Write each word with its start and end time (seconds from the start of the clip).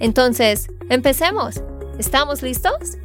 Entonces, 0.00 0.68
empecemos. 0.90 1.62
¿Estamos 1.98 2.42
listos? 2.42 2.98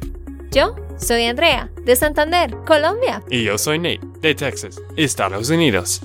Yo 0.50 0.74
soy 0.98 1.24
Andrea, 1.24 1.70
de 1.84 1.94
Santander, 1.96 2.56
Colombia. 2.66 3.22
Y 3.30 3.44
yo 3.44 3.56
soy 3.56 3.78
Nate, 3.78 4.00
de 4.20 4.34
Texas, 4.34 4.80
Estados 4.96 5.50
Unidos. 5.50 6.00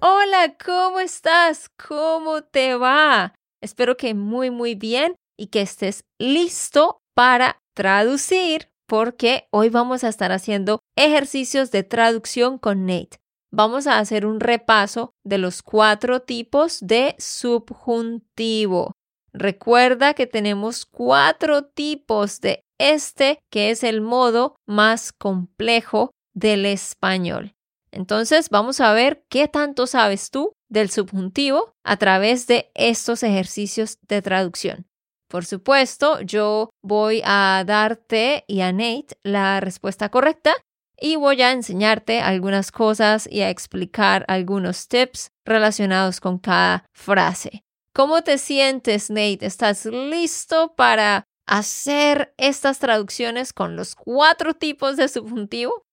Hola, 0.00 0.56
¿cómo 0.64 1.00
estás? 1.00 1.70
¿Cómo 1.88 2.42
te 2.42 2.74
va? 2.74 3.34
Espero 3.62 3.96
que 3.96 4.14
muy, 4.14 4.50
muy 4.50 4.74
bien 4.74 5.14
y 5.38 5.46
que 5.46 5.62
estés 5.62 6.04
listo 6.18 7.00
para 7.14 7.60
traducir 7.74 8.68
porque 8.86 9.46
hoy 9.50 9.70
vamos 9.70 10.04
a 10.04 10.08
estar 10.08 10.32
haciendo 10.32 10.80
ejercicios 10.96 11.70
de 11.70 11.82
traducción 11.84 12.58
con 12.58 12.86
Nate. 12.86 13.18
Vamos 13.50 13.86
a 13.86 13.98
hacer 13.98 14.26
un 14.26 14.40
repaso 14.40 15.12
de 15.24 15.38
los 15.38 15.62
cuatro 15.62 16.20
tipos 16.20 16.80
de 16.80 17.14
subjuntivo. 17.18 18.92
Recuerda 19.34 20.14
que 20.14 20.28
tenemos 20.28 20.86
cuatro 20.86 21.64
tipos 21.64 22.40
de 22.40 22.62
este, 22.78 23.40
que 23.50 23.70
es 23.70 23.82
el 23.82 24.00
modo 24.00 24.54
más 24.64 25.12
complejo 25.12 26.12
del 26.34 26.64
español. 26.66 27.52
Entonces 27.90 28.48
vamos 28.48 28.80
a 28.80 28.92
ver 28.92 29.24
qué 29.28 29.48
tanto 29.48 29.88
sabes 29.88 30.30
tú 30.30 30.52
del 30.68 30.88
subjuntivo 30.90 31.72
a 31.84 31.96
través 31.96 32.46
de 32.46 32.70
estos 32.74 33.24
ejercicios 33.24 33.98
de 34.08 34.22
traducción. 34.22 34.86
Por 35.28 35.44
supuesto, 35.44 36.20
yo 36.20 36.70
voy 36.80 37.20
a 37.24 37.64
darte 37.66 38.44
y 38.46 38.60
a 38.60 38.72
Nate 38.72 39.16
la 39.24 39.58
respuesta 39.58 40.10
correcta 40.10 40.54
y 40.96 41.16
voy 41.16 41.42
a 41.42 41.50
enseñarte 41.50 42.20
algunas 42.20 42.70
cosas 42.70 43.28
y 43.28 43.40
a 43.40 43.50
explicar 43.50 44.24
algunos 44.28 44.86
tips 44.86 45.28
relacionados 45.44 46.20
con 46.20 46.38
cada 46.38 46.86
frase. 46.92 47.64
¿Cómo 47.96 48.22
te 48.22 48.38
sientes, 48.38 49.08
Nate? 49.08 49.46
¿Estás 49.46 49.86
listo 49.86 50.74
para 50.76 51.28
hacer 51.46 52.34
estas 52.38 52.80
traducciones 52.80 53.52
con 53.52 53.76
los 53.76 53.94
cuatro 53.94 54.54
tipos 54.54 54.96
de 54.96 55.06
subjuntivo? 55.06 55.84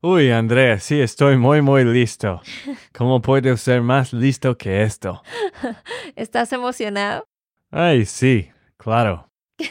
Uy, 0.00 0.30
Andrea, 0.30 0.80
sí, 0.80 0.98
estoy 0.98 1.36
muy, 1.36 1.60
muy 1.60 1.84
listo. 1.84 2.40
¿Cómo 2.94 3.20
puedo 3.20 3.54
ser 3.58 3.82
más 3.82 4.14
listo 4.14 4.56
que 4.56 4.82
esto? 4.82 5.22
¿Estás 6.16 6.54
emocionado? 6.54 7.26
Ay, 7.70 8.06
sí, 8.06 8.50
Claro. 8.78 9.28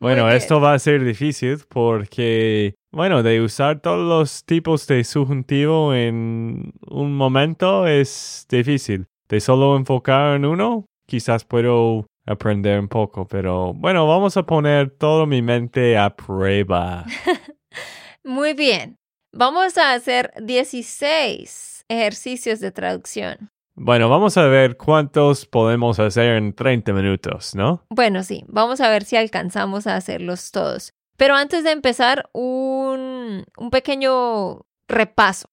bueno, 0.00 0.28
esto 0.30 0.60
va 0.60 0.74
a 0.74 0.78
ser 0.80 1.04
difícil 1.04 1.58
porque, 1.68 2.74
bueno, 2.90 3.22
de 3.22 3.40
usar 3.40 3.80
todos 3.80 4.04
los 4.06 4.44
tipos 4.44 4.88
de 4.88 5.04
subjuntivo 5.04 5.94
en 5.94 6.72
un 6.90 7.14
momento 7.14 7.86
es 7.86 8.46
difícil. 8.50 9.06
De 9.32 9.40
solo 9.40 9.78
enfocar 9.78 10.36
en 10.36 10.44
uno, 10.44 10.84
quizás 11.06 11.46
puedo 11.46 12.06
aprender 12.26 12.78
un 12.78 12.88
poco, 12.88 13.26
pero 13.26 13.72
bueno, 13.72 14.06
vamos 14.06 14.36
a 14.36 14.42
poner 14.42 14.90
toda 14.90 15.24
mi 15.24 15.40
mente 15.40 15.96
a 15.96 16.14
prueba. 16.14 17.06
Muy 18.24 18.52
bien. 18.52 18.96
Vamos 19.32 19.78
a 19.78 19.94
hacer 19.94 20.34
16 20.42 21.86
ejercicios 21.88 22.60
de 22.60 22.72
traducción. 22.72 23.48
Bueno, 23.74 24.10
vamos 24.10 24.36
a 24.36 24.44
ver 24.48 24.76
cuántos 24.76 25.46
podemos 25.46 25.98
hacer 25.98 26.36
en 26.36 26.52
30 26.52 26.92
minutos, 26.92 27.54
¿no? 27.54 27.86
Bueno, 27.88 28.24
sí, 28.24 28.44
vamos 28.48 28.82
a 28.82 28.90
ver 28.90 29.04
si 29.04 29.16
alcanzamos 29.16 29.86
a 29.86 29.96
hacerlos 29.96 30.50
todos. 30.50 30.92
Pero 31.16 31.36
antes 31.36 31.64
de 31.64 31.70
empezar, 31.70 32.28
un, 32.34 33.44
un 33.56 33.70
pequeño 33.70 34.66
repaso. 34.88 35.48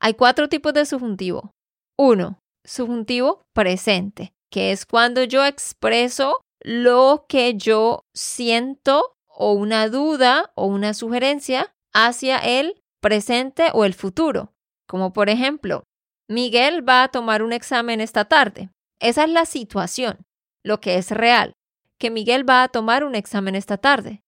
Hay 0.00 0.14
cuatro 0.14 0.48
tipos 0.48 0.74
de 0.74 0.84
subjuntivo. 0.84 1.52
Uno, 1.96 2.40
subjuntivo 2.66 3.42
presente, 3.54 4.34
que 4.50 4.72
es 4.72 4.84
cuando 4.84 5.24
yo 5.24 5.44
expreso 5.44 6.40
lo 6.60 7.26
que 7.28 7.54
yo 7.54 8.04
siento 8.14 9.16
o 9.28 9.52
una 9.52 9.88
duda 9.88 10.52
o 10.54 10.66
una 10.66 10.94
sugerencia 10.94 11.74
hacia 11.92 12.38
el 12.38 12.82
presente 13.00 13.68
o 13.72 13.84
el 13.84 13.94
futuro. 13.94 14.52
Como 14.88 15.12
por 15.12 15.28
ejemplo, 15.28 15.84
Miguel 16.28 16.86
va 16.88 17.04
a 17.04 17.08
tomar 17.08 17.42
un 17.42 17.52
examen 17.52 18.00
esta 18.00 18.24
tarde. 18.24 18.70
Esa 19.00 19.24
es 19.24 19.30
la 19.30 19.44
situación, 19.44 20.26
lo 20.64 20.80
que 20.80 20.96
es 20.96 21.10
real, 21.10 21.52
que 21.98 22.10
Miguel 22.10 22.48
va 22.48 22.62
a 22.62 22.68
tomar 22.68 23.04
un 23.04 23.14
examen 23.14 23.54
esta 23.54 23.76
tarde. 23.76 24.22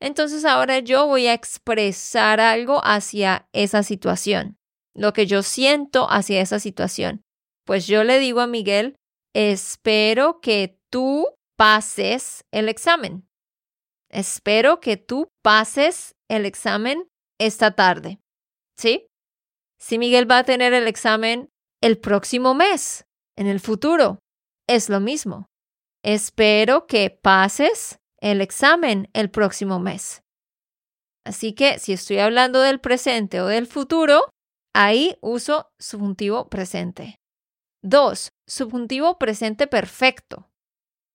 Entonces 0.00 0.44
ahora 0.44 0.78
yo 0.80 1.06
voy 1.06 1.26
a 1.26 1.34
expresar 1.34 2.40
algo 2.40 2.80
hacia 2.84 3.48
esa 3.52 3.82
situación, 3.82 4.56
lo 4.94 5.12
que 5.12 5.26
yo 5.26 5.42
siento 5.42 6.10
hacia 6.10 6.40
esa 6.40 6.58
situación. 6.58 7.25
Pues 7.66 7.86
yo 7.86 8.04
le 8.04 8.18
digo 8.18 8.40
a 8.40 8.46
Miguel, 8.46 8.96
espero 9.34 10.40
que 10.40 10.78
tú 10.90 11.26
pases 11.56 12.44
el 12.52 12.68
examen. 12.68 13.26
Espero 14.10 14.80
que 14.80 14.96
tú 14.96 15.28
pases 15.42 16.14
el 16.28 16.46
examen 16.46 17.08
esta 17.38 17.72
tarde. 17.72 18.20
¿Sí? 18.78 19.06
si 19.78 19.98
Miguel 19.98 20.30
va 20.30 20.38
a 20.38 20.44
tener 20.44 20.72
el 20.72 20.88
examen 20.88 21.50
el 21.82 21.98
próximo 21.98 22.54
mes, 22.54 23.04
en 23.36 23.46
el 23.46 23.60
futuro. 23.60 24.18
Es 24.68 24.88
lo 24.88 25.00
mismo. 25.00 25.46
Espero 26.02 26.86
que 26.86 27.10
pases 27.10 27.98
el 28.20 28.40
examen 28.40 29.08
el 29.12 29.30
próximo 29.30 29.78
mes. 29.78 30.22
Así 31.24 31.52
que 31.52 31.78
si 31.78 31.92
estoy 31.92 32.18
hablando 32.18 32.60
del 32.60 32.80
presente 32.80 33.40
o 33.40 33.46
del 33.46 33.66
futuro, 33.66 34.22
ahí 34.74 35.16
uso 35.20 35.68
subjuntivo 35.78 36.48
presente. 36.48 37.16
Dos, 37.88 38.32
Subjuntivo 38.48 39.16
presente 39.16 39.68
perfecto. 39.68 40.48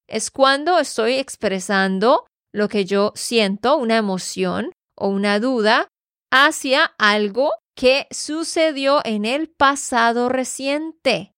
Es 0.08 0.32
cuando 0.32 0.80
estoy 0.80 1.16
expresando 1.16 2.26
lo 2.54 2.70
que 2.70 2.86
yo 2.86 3.12
siento, 3.14 3.76
una 3.76 3.98
emoción 3.98 4.72
o 4.98 5.09
una 5.09 5.42
duda 5.42 5.90
hacia 6.32 6.94
algo 6.98 7.52
que 7.76 8.08
sucedió 8.09 9.02
en 9.04 9.26
el 9.26 9.50
pasado 9.50 10.30
reciente. 10.30 11.34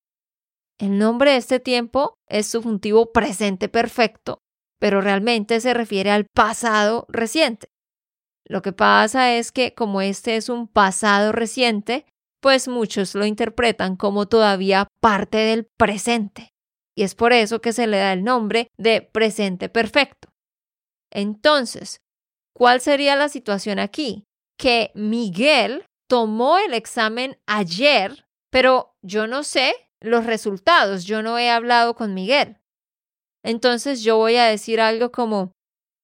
El 0.79 0.99
nombre 0.99 1.31
de 1.31 1.37
este 1.37 1.59
tiempo 1.59 2.13
es 2.29 2.45
subjuntivo 2.45 3.11
presente 3.11 3.69
perfecto, 3.69 4.37
pero 4.79 5.01
realmente 5.01 5.59
se 5.61 5.73
refiere 5.73 6.11
al 6.11 6.27
pasado 6.35 7.07
reciente. 7.09 7.69
Lo 8.45 8.61
que 8.61 8.71
pasa 8.71 9.33
es 9.33 9.51
que 9.51 9.73
como 9.73 10.01
este 10.01 10.35
es 10.35 10.49
un 10.49 10.67
pasado 10.67 11.31
reciente, 11.31 12.05
pues 12.43 12.67
muchos 12.67 13.15
lo 13.15 13.25
interpretan 13.25 13.95
como 13.95 14.27
todavía 14.27 14.89
parte 14.99 15.37
del 15.37 15.65
presente. 15.77 16.49
Y 16.93 17.03
es 17.03 17.15
por 17.15 17.31
eso 17.31 17.61
que 17.61 17.71
se 17.71 17.87
le 17.87 17.95
da 17.95 18.11
el 18.11 18.25
nombre 18.25 18.67
de 18.77 19.01
presente 19.01 19.69
perfecto. 19.69 20.27
Entonces, 21.09 22.01
¿cuál 22.53 22.81
sería 22.81 23.15
la 23.15 23.29
situación 23.29 23.79
aquí? 23.79 24.25
Que 24.59 24.91
Miguel 24.93 25.85
tomó 26.09 26.57
el 26.57 26.73
examen 26.73 27.39
ayer, 27.47 28.25
pero 28.51 28.93
yo 29.01 29.25
no 29.25 29.43
sé 29.43 29.73
los 30.01 30.25
resultados, 30.25 31.05
yo 31.05 31.23
no 31.23 31.39
he 31.39 31.49
hablado 31.49 31.95
con 31.95 32.13
Miguel. 32.13 32.57
Entonces 33.41 34.03
yo 34.03 34.17
voy 34.17 34.35
a 34.35 34.47
decir 34.47 34.81
algo 34.81 35.13
como, 35.13 35.53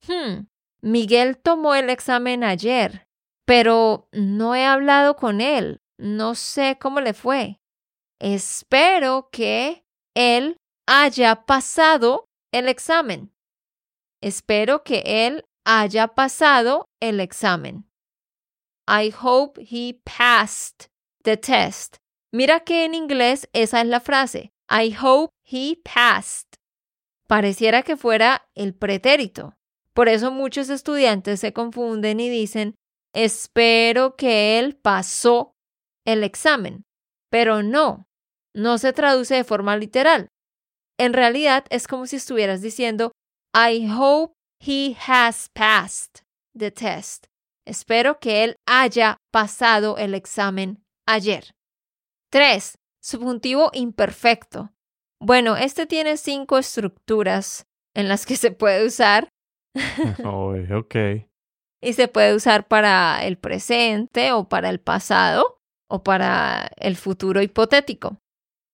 hmm, 0.07 0.45
Miguel 0.81 1.37
tomó 1.37 1.75
el 1.75 1.89
examen 1.89 2.45
ayer, 2.45 3.09
pero 3.45 4.07
no 4.13 4.55
he 4.55 4.63
hablado 4.63 5.17
con 5.17 5.41
él, 5.41 5.81
no 5.99 6.33
sé 6.33 6.77
cómo 6.79 7.01
le 7.01 7.13
fue. 7.13 7.59
Espero 8.19 9.29
que 9.31 9.83
él 10.15 10.57
haya 10.87 11.45
pasado 11.45 12.25
el 12.51 12.67
examen. 12.67 13.31
Espero 14.21 14.83
que 14.83 15.03
él 15.05 15.45
haya 15.65 16.07
pasado 16.07 16.85
el 16.99 17.19
examen. 17.19 17.85
I 18.87 19.13
hope 19.21 19.61
he 19.61 20.01
passed 20.03 20.87
the 21.23 21.37
test. 21.37 21.97
Mira 22.33 22.61
que 22.61 22.85
en 22.85 22.95
inglés 22.95 23.47
esa 23.53 23.81
es 23.81 23.87
la 23.87 23.99
frase. 23.99 24.51
I 24.69 24.95
hope 24.99 25.31
he 25.43 25.77
passed. 25.83 26.55
Pareciera 27.27 27.83
que 27.83 27.95
fuera 27.95 28.47
el 28.55 28.73
pretérito. 28.73 29.53
Por 29.93 30.09
eso 30.09 30.31
muchos 30.31 30.69
estudiantes 30.69 31.39
se 31.39 31.53
confunden 31.53 32.19
y 32.19 32.29
dicen, 32.29 32.75
espero 33.13 34.15
que 34.15 34.57
él 34.57 34.75
pasó 34.75 35.53
el 36.05 36.23
examen. 36.23 36.83
Pero 37.29 37.63
no, 37.63 38.07
no 38.55 38.77
se 38.77 38.93
traduce 38.93 39.35
de 39.35 39.43
forma 39.43 39.77
literal. 39.77 40.29
en 40.99 41.13
realidad 41.13 41.63
es 41.69 41.87
como 41.87 42.07
si 42.07 42.17
estuvieras 42.17 42.61
diciendo, 42.61 43.13
I 43.55 43.87
hope 43.89 44.33
he 44.59 44.97
has 45.07 45.47
passed 45.53 46.23
the 46.53 46.71
test. 46.71 47.27
Espero 47.65 48.19
que 48.19 48.43
él 48.43 48.55
haya 48.67 49.17
pasado 49.31 49.97
el 49.97 50.13
examen 50.13 50.83
ayer. 51.07 51.51
3. 52.31 52.75
Subjuntivo 53.01 53.69
imperfecto. 53.73 54.71
Bueno, 55.21 55.55
este 55.55 55.85
tiene 55.85 56.17
cinco 56.17 56.57
estructuras 56.57 57.65
en 57.95 58.09
las 58.09 58.25
que 58.25 58.35
se 58.35 58.51
puede 58.51 58.85
usar. 58.85 59.29
oh, 60.25 60.55
ok. 60.77 60.95
Y 61.81 61.93
se 61.93 62.07
puede 62.07 62.35
usar 62.35 62.67
para 62.67 63.23
el 63.23 63.37
presente 63.37 64.33
o 64.33 64.49
para 64.49 64.69
el 64.69 64.79
pasado 64.79 65.58
o 65.89 66.03
para 66.03 66.71
el 66.77 66.95
futuro 66.95 67.41
hipotético. 67.41 68.17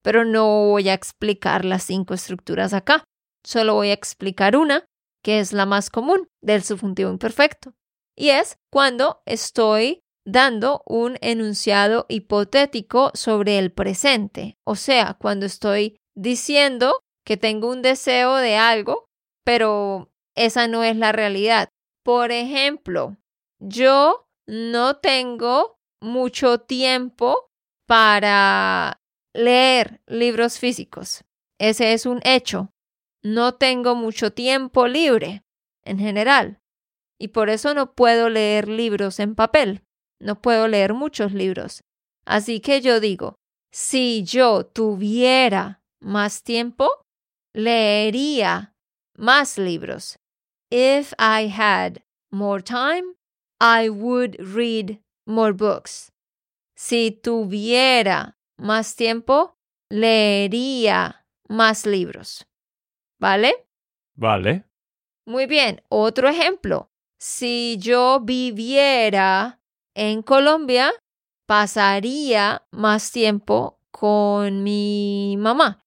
Pero 0.04 0.26
no 0.26 0.68
voy 0.68 0.90
a 0.90 0.94
explicar 0.94 1.66
las 1.66 1.84
cinco 1.84 2.14
estructuras 2.14 2.74
acá. 2.74 3.04
Solo 3.44 3.74
voy 3.74 3.90
a 3.90 3.94
explicar 3.94 4.56
una, 4.56 4.86
que 5.24 5.40
es 5.40 5.54
la 5.54 5.66
más 5.66 5.90
común 5.90 6.28
del 6.42 6.64
subjuntivo 6.64 7.10
imperfecto. 7.10 7.74
Y 8.16 8.30
es 8.30 8.58
cuando 8.72 9.22
estoy 9.26 10.02
dando 10.26 10.82
un 10.86 11.18
enunciado 11.22 12.06
hipotético 12.10 13.12
sobre 13.14 13.58
el 13.60 13.72
presente. 13.72 14.58
O 14.66 14.76
sea, 14.76 15.16
cuando 15.20 15.46
estoy 15.46 15.98
diciendo 16.16 17.00
que 17.26 17.38
tengo 17.38 17.70
un 17.70 17.82
deseo 17.82 18.36
de 18.36 18.56
algo, 18.56 19.06
pero 19.44 20.12
esa 20.36 20.68
no 20.68 20.84
es 20.84 20.96
la 20.98 21.12
realidad. 21.12 21.70
Por 22.04 22.32
ejemplo, 22.32 23.18
yo 23.60 24.28
no 24.48 24.98
tengo 24.98 25.75
mucho 26.01 26.59
tiempo 26.59 27.50
para 27.88 29.01
leer 29.33 30.01
libros 30.07 30.59
físicos. 30.59 31.24
Ese 31.59 31.94
es 31.94 32.06
un 32.06 32.19
hecho. 32.24 32.71
No 33.24 33.56
tengo 33.56 33.95
mucho 33.95 34.31
tiempo 34.31 34.88
libre 34.88 35.44
en 35.83 36.00
general 36.00 36.59
y 37.19 37.30
por 37.30 37.50
eso 37.50 37.74
no 37.74 37.94
puedo 37.94 38.30
leer 38.30 38.68
libros 38.68 39.19
en 39.19 39.36
papel. 39.36 39.83
No 40.19 40.42
puedo 40.42 40.68
leer 40.68 40.94
muchos 40.94 41.33
libros. 41.33 41.83
Así 42.25 42.59
que 42.59 42.81
yo 42.81 43.00
digo, 43.00 43.36
si 43.71 44.24
yo 44.24 44.65
tuviera 44.65 45.81
más 46.01 46.44
tiempo, 46.44 46.89
leería 47.53 48.74
más 49.18 49.57
libros. 49.57 50.18
If 50.71 51.13
I 51.19 51.47
had 51.47 52.03
more 52.31 52.62
time, 52.62 53.15
I 53.59 53.89
would 53.89 54.38
read 54.39 55.00
more 55.25 55.54
books. 55.54 56.12
Si 56.75 57.12
tuviera 57.12 58.38
más 58.57 58.95
tiempo, 58.95 59.57
leería 59.89 61.25
más 61.48 61.86
libros. 61.86 62.45
¿Vale? 63.19 63.68
Vale. 64.16 64.66
Muy 65.25 65.45
bien. 65.45 65.81
Otro 65.89 66.30
ejemplo. 66.30 66.92
Si 67.18 67.77
yo 67.80 68.19
viviera 68.19 69.62
en 69.95 70.22
Colombia, 70.22 70.92
pasaría 71.48 72.68
más 72.71 73.12
tiempo 73.12 73.80
con 73.92 74.63
mi 74.63 75.36
mamá. 75.38 75.86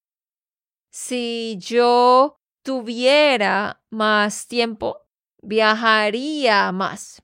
Si 0.90 1.58
yo 1.60 2.40
tuviera 2.62 3.82
más 3.90 4.48
tiempo, 4.48 5.06
viajaría 5.42 6.72
más. 6.72 7.22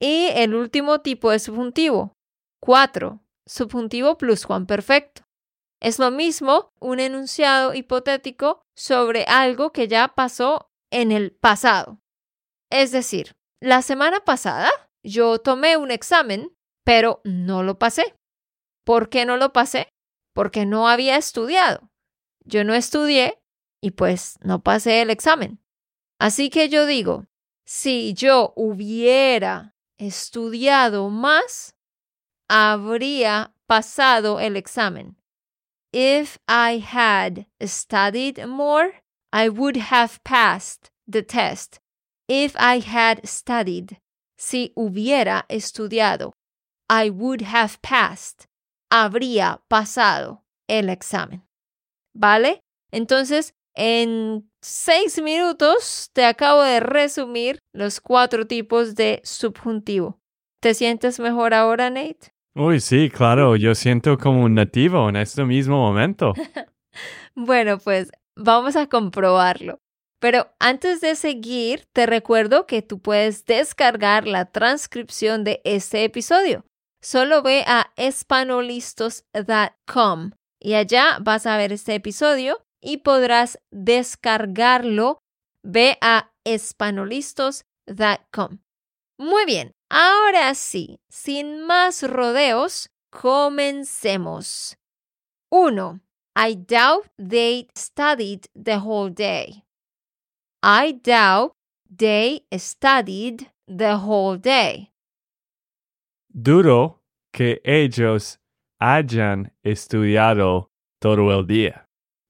Y 0.00 0.28
el 0.34 0.54
último 0.54 1.00
tipo 1.00 1.30
de 1.30 1.38
subjuntivo, 1.38 2.16
cuatro, 2.60 3.20
subjuntivo 3.46 4.16
perfecto. 4.16 5.22
Es 5.80 5.98
lo 5.98 6.10
mismo 6.10 6.72
un 6.80 7.00
enunciado 7.00 7.74
hipotético 7.74 8.62
sobre 8.76 9.24
algo 9.24 9.72
que 9.72 9.88
ya 9.88 10.08
pasó 10.08 10.70
en 10.90 11.12
el 11.12 11.32
pasado. 11.32 12.00
Es 12.70 12.90
decir, 12.92 13.36
la 13.60 13.82
semana 13.82 14.20
pasada 14.20 14.70
yo 15.02 15.38
tomé 15.38 15.76
un 15.76 15.90
examen, 15.90 16.56
pero 16.84 17.20
no 17.24 17.62
lo 17.62 17.78
pasé. 17.78 18.14
¿Por 18.84 19.08
qué 19.08 19.24
no 19.24 19.36
lo 19.36 19.52
pasé? 19.52 19.88
Porque 20.34 20.66
no 20.66 20.88
había 20.88 21.16
estudiado. 21.16 21.90
Yo 22.44 22.64
no 22.64 22.74
estudié 22.74 23.38
y 23.80 23.92
pues 23.92 24.38
no 24.42 24.62
pasé 24.62 25.02
el 25.02 25.10
examen. 25.10 25.60
Así 26.18 26.50
que 26.50 26.68
yo 26.68 26.86
digo, 26.86 27.26
si 27.64 28.14
yo 28.14 28.52
hubiera 28.56 29.76
estudiado 29.98 31.10
más, 31.10 31.74
habría 32.48 33.52
pasado 33.66 34.40
el 34.40 34.56
examen. 34.56 35.16
If 35.92 36.38
I 36.46 36.78
had 36.78 37.46
studied 37.60 38.46
more, 38.46 38.92
I 39.32 39.48
would 39.48 39.76
have 39.76 40.22
passed 40.24 40.90
the 41.06 41.22
test. 41.22 41.80
If 42.28 42.54
I 42.58 42.80
had 42.80 43.26
studied, 43.26 43.98
si 44.36 44.72
hubiera 44.76 45.44
estudiado, 45.48 46.32
I 46.88 47.10
would 47.10 47.42
have 47.42 47.80
passed, 47.82 48.46
habría 48.90 49.60
pasado 49.68 50.42
el 50.68 50.88
examen. 50.90 51.42
¿Vale? 52.14 52.60
Entonces, 52.92 53.52
en 53.74 54.47
seis 54.62 55.20
minutos 55.20 56.10
te 56.12 56.24
acabo 56.24 56.62
de 56.62 56.78
resumir 56.80 57.58
los 57.72 58.00
cuatro 58.00 58.46
tipos 58.46 58.94
de 58.94 59.20
subjuntivo. 59.24 60.20
¿Te 60.60 60.74
sientes 60.74 61.18
mejor 61.20 61.54
ahora, 61.54 61.90
Nate? 61.90 62.32
Uy, 62.54 62.80
sí, 62.80 63.10
claro, 63.10 63.56
yo 63.56 63.74
siento 63.74 64.18
como 64.18 64.42
un 64.42 64.54
nativo 64.54 65.08
en 65.08 65.16
este 65.16 65.44
mismo 65.44 65.76
momento. 65.76 66.34
bueno, 67.36 67.78
pues 67.78 68.10
vamos 68.36 68.76
a 68.76 68.88
comprobarlo. 68.88 69.80
Pero 70.20 70.48
antes 70.58 71.00
de 71.00 71.14
seguir, 71.14 71.86
te 71.92 72.06
recuerdo 72.06 72.66
que 72.66 72.82
tú 72.82 73.00
puedes 73.00 73.44
descargar 73.44 74.26
la 74.26 74.46
transcripción 74.46 75.44
de 75.44 75.60
este 75.62 76.02
episodio. 76.02 76.64
Solo 77.00 77.42
ve 77.42 77.62
a 77.68 77.92
espanolistos.com 77.96 80.32
y 80.60 80.74
allá 80.74 81.18
vas 81.20 81.46
a 81.46 81.56
ver 81.56 81.72
este 81.72 81.94
episodio 81.94 82.58
y 82.80 82.98
podrás 82.98 83.58
descargarlo. 83.70 85.18
Ve 85.62 85.98
a 86.00 86.30
espanolistos.com. 86.44 88.58
Muy 89.18 89.44
bien, 89.44 89.72
ahora 89.90 90.54
sí, 90.54 91.00
sin 91.10 91.66
más 91.66 92.08
rodeos, 92.08 92.88
comencemos. 93.10 94.78
1. 95.50 96.00
I 96.36 96.54
doubt 96.54 97.08
they 97.18 97.68
studied 97.74 98.46
the 98.54 98.78
whole 98.78 99.10
day. 99.10 99.64
I 100.62 100.92
doubt 100.92 101.56
they 101.90 102.46
studied 102.56 103.50
the 103.66 103.96
whole 103.96 104.38
day. 104.38 104.92
Duro 106.28 107.02
que 107.32 107.60
ellos 107.64 108.38
hayan 108.80 109.52
estudiado 109.64 110.70
todo 111.00 111.32
el 111.32 111.46
día. 111.46 111.87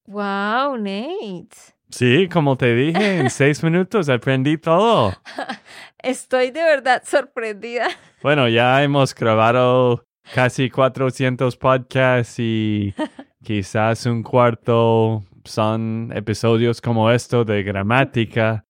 Wow, 0.08 0.78
Nate. 0.78 1.54
Sí, 1.90 2.30
como 2.32 2.56
te 2.56 2.74
dije, 2.74 3.18
en 3.18 3.28
seis 3.28 3.62
minutos 3.62 4.08
aprendí 4.08 4.56
todo. 4.56 5.12
Estoy 6.02 6.50
de 6.50 6.62
verdad 6.62 7.02
sorprendida. 7.04 7.88
Bueno, 8.22 8.48
ya 8.48 8.82
hemos 8.82 9.14
grabado 9.14 10.04
casi 10.34 10.70
400 10.70 11.56
podcasts 11.56 12.36
y 12.38 12.92
quizás 13.44 14.06
un 14.06 14.24
cuarto 14.24 15.22
son 15.44 16.10
episodios 16.12 16.80
como 16.80 17.10
esto 17.12 17.44
de 17.44 17.62
gramática. 17.62 18.64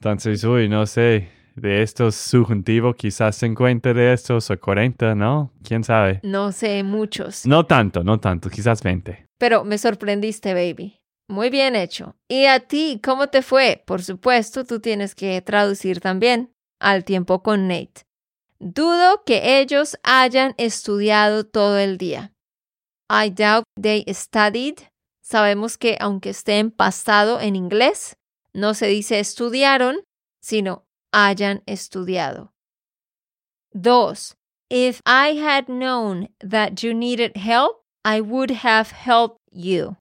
Entonces, 0.00 0.42
uy, 0.42 0.68
no 0.68 0.86
sé, 0.86 1.28
de 1.60 1.82
estos 1.82 2.14
subjuntivos, 2.14 2.96
quizás 2.96 3.36
50 3.36 3.94
de 3.94 4.12
estos 4.12 4.50
o 4.50 4.58
40, 4.58 5.14
¿no? 5.14 5.52
¿Quién 5.62 5.84
sabe? 5.84 6.20
No 6.22 6.52
sé, 6.52 6.82
muchos. 6.82 7.46
No 7.46 7.66
tanto, 7.66 8.02
no 8.02 8.18
tanto, 8.18 8.50
quizás 8.50 8.82
20. 8.82 9.26
Pero 9.38 9.64
me 9.64 9.78
sorprendiste, 9.78 10.54
baby. 10.54 11.00
Muy 11.28 11.50
bien 11.50 11.76
hecho. 11.76 12.16
¿Y 12.28 12.46
a 12.46 12.60
ti 12.60 13.00
cómo 13.02 13.28
te 13.28 13.42
fue? 13.42 13.82
Por 13.86 14.02
supuesto, 14.02 14.64
tú 14.64 14.80
tienes 14.80 15.14
que 15.14 15.40
traducir 15.42 16.00
también 16.00 16.52
al 16.80 17.04
tiempo 17.04 17.42
con 17.42 17.68
Nate. 17.68 18.02
Dudo 18.58 19.22
que 19.24 19.60
ellos 19.60 19.98
hayan 20.02 20.54
estudiado 20.58 21.44
todo 21.44 21.78
el 21.78 21.98
día. 21.98 22.32
I 23.08 23.30
doubt 23.30 23.64
they 23.80 24.04
studied 24.08 24.80
sabemos 25.30 25.78
que 25.78 25.96
aunque 26.00 26.30
esté 26.30 26.58
en 26.58 26.70
pasado 26.72 27.40
en 27.40 27.54
inglés, 27.54 28.16
no 28.52 28.74
se 28.74 28.88
dice 28.88 29.20
estudiaron, 29.20 30.00
sino 30.42 30.84
hayan 31.12 31.62
estudiado. 31.66 32.50
2. 33.74 34.34
If 34.70 35.00
I 35.04 35.34
had 35.34 35.68
known 35.68 36.28
that 36.40 36.82
you 36.82 36.94
needed 36.94 37.36
help, 37.36 37.82
I 38.04 38.20
would 38.20 38.50
have 38.50 38.92
helped 38.92 39.38
you. 39.50 39.96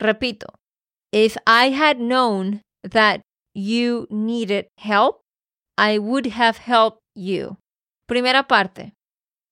Repito. 0.00 0.54
If 1.12 1.36
I 1.46 1.70
had 1.70 1.98
known 1.98 2.60
that 2.84 3.22
you 3.54 4.06
needed 4.10 4.66
help, 4.78 5.22
I 5.76 5.98
would 5.98 6.26
have 6.26 6.58
helped 6.58 7.00
you. 7.14 7.56
Primera 8.08 8.46
parte. 8.46 8.92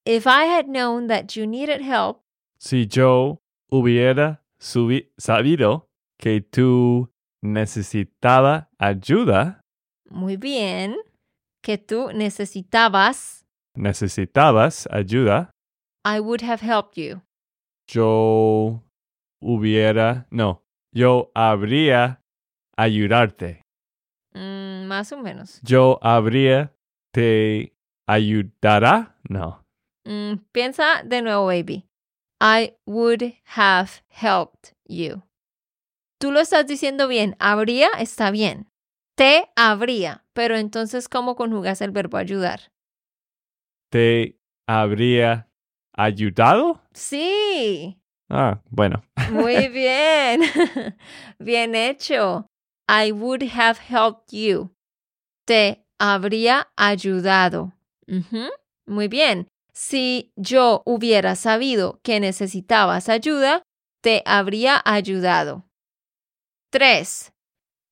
If 0.04 0.26
I 0.26 0.44
had 0.44 0.68
known 0.68 1.08
that 1.08 1.36
you 1.36 1.46
needed 1.46 1.82
help, 1.82 2.20
si 2.58 2.86
yo 2.86 3.38
hubiera 3.70 4.40
sabido 4.58 5.86
que 6.18 6.40
tú 6.40 7.08
necesitaba 7.42 8.68
ayuda, 8.78 9.60
Muy 10.10 10.36
bien. 10.36 10.96
Que 11.62 11.76
tú 11.78 12.10
necesitabas. 12.12 13.44
necesitabas 13.74 14.88
ayuda, 14.90 15.50
I 16.04 16.20
would 16.20 16.42
have 16.42 16.60
helped 16.62 16.96
you. 16.96 17.22
yo 17.88 18.82
hubiera, 19.40 20.26
no, 20.30 20.62
yo 20.92 21.30
habría 21.34 22.20
ayudarte. 22.76 23.62
Mm, 24.34 24.86
más 24.86 25.12
o 25.12 25.18
menos. 25.18 25.60
Yo 25.62 25.98
habría 26.02 26.72
te 27.12 27.72
ayudará, 28.06 29.16
no. 29.28 29.64
Mm, 30.04 30.38
piensa 30.52 31.02
de 31.04 31.22
nuevo, 31.22 31.46
baby. 31.46 31.84
I 32.40 32.76
would 32.86 33.34
have 33.56 34.02
helped 34.08 34.72
you. 34.88 35.22
Tú 36.20 36.30
lo 36.30 36.40
estás 36.40 36.66
diciendo 36.66 37.08
bien. 37.08 37.36
Habría 37.38 37.88
está 37.98 38.30
bien. 38.30 38.67
Te 39.18 39.50
habría. 39.56 40.24
Pero 40.32 40.56
entonces, 40.56 41.08
¿cómo 41.08 41.34
conjugas 41.34 41.80
el 41.80 41.90
verbo 41.90 42.18
ayudar? 42.18 42.70
¿Te 43.90 44.38
habría 44.68 45.48
ayudado? 45.92 46.80
Sí. 46.94 48.00
Ah, 48.30 48.62
bueno. 48.70 49.02
Muy 49.32 49.66
bien. 49.70 50.42
bien 51.40 51.74
hecho. 51.74 52.46
I 52.88 53.10
would 53.10 53.42
have 53.42 53.80
helped 53.80 54.30
you. 54.30 54.70
Te 55.46 55.84
habría 55.98 56.68
ayudado. 56.76 57.72
Muy 58.86 59.08
bien. 59.08 59.48
Si 59.72 60.32
yo 60.36 60.82
hubiera 60.86 61.34
sabido 61.34 61.98
que 62.04 62.20
necesitabas 62.20 63.08
ayuda, 63.08 63.62
te 64.00 64.22
habría 64.24 64.80
ayudado. 64.84 65.64
3. 66.70 67.32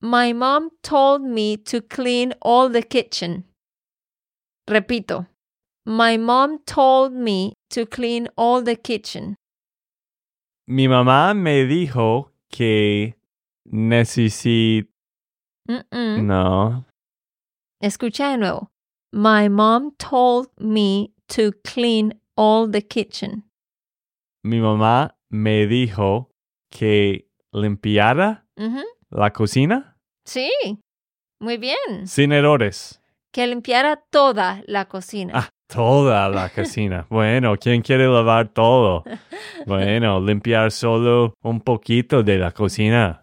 My 0.00 0.33
mom 0.33 0.71
told 0.83 1.23
me 1.23 1.57
to 1.57 1.81
clean 1.81 2.35
all 2.43 2.69
the 2.69 2.83
kitchen. 2.83 3.45
Repito. 4.69 5.26
My 5.87 6.17
mom 6.17 6.59
told 6.67 7.12
me 7.12 7.55
to 7.71 7.87
clean 7.87 8.29
all 8.37 8.62
the 8.62 8.76
kitchen. 8.76 9.37
Mi 10.69 10.88
mamá 10.88 11.35
me 11.35 11.65
dijo 11.65 12.31
que 12.50 13.15
necesito... 13.73 14.88
Mm-mm. 15.69 16.25
No. 16.25 16.85
Escucha 17.83 18.33
de 18.33 18.37
nuevo. 18.38 18.69
My 19.12 19.49
mom 19.49 19.93
told 19.99 20.49
me 20.61 21.12
to 21.29 21.53
clean 21.65 22.15
all 22.37 22.67
the 22.67 22.83
kitchen. 22.83 23.45
Mi 24.45 24.59
mamá 24.59 25.11
me 25.31 25.67
dijo 25.67 26.26
que 26.71 27.26
limpiara 27.55 28.43
Ujú. 28.59 28.83
La 29.17 29.33
cocina 29.33 29.97
Sí, 30.25 30.51
muy 31.41 31.57
bien. 31.57 32.07
sin 32.07 32.33
errores. 32.33 33.01
Que 33.33 33.47
limpiara 33.47 33.97
toda 34.11 34.63
la 34.67 34.87
cocina. 34.87 35.33
Ah, 35.35 35.49
toda 35.69 36.29
la 36.29 36.49
cocina. 36.55 37.07
Bueno, 37.11 37.57
¿quién 37.57 37.83
quiere 37.83 38.07
lavar 38.07 38.49
todo? 38.49 39.05
Bueno, 39.67 40.21
limpiar 40.21 40.73
solo 40.73 41.35
un 41.43 41.61
poquito 41.61 42.23
de 42.23 42.39
la 42.39 42.51
cocina. 42.53 43.23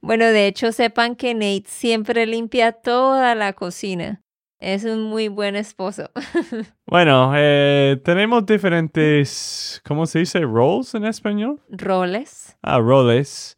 Bueno, 0.00 0.24
de 0.26 0.46
hecho, 0.48 0.72
sepan 0.72 1.14
que 1.16 1.34
Nate 1.34 1.64
siempre 1.66 2.26
limpia 2.26 2.72
toda 2.72 3.34
la 3.34 3.52
cocina. 3.52 4.20
Es 4.58 4.84
un 4.84 5.02
muy 5.04 5.28
buen 5.28 5.56
esposo. 5.56 6.10
Bueno, 6.86 7.32
eh, 7.36 7.98
tenemos 8.04 8.44
diferentes, 8.44 9.80
¿cómo 9.86 10.04
se 10.04 10.18
dice? 10.18 10.40
¿Roles 10.40 10.94
en 10.94 11.06
español? 11.06 11.60
Roles. 11.70 12.58
Ah, 12.62 12.78
roles. 12.80 13.56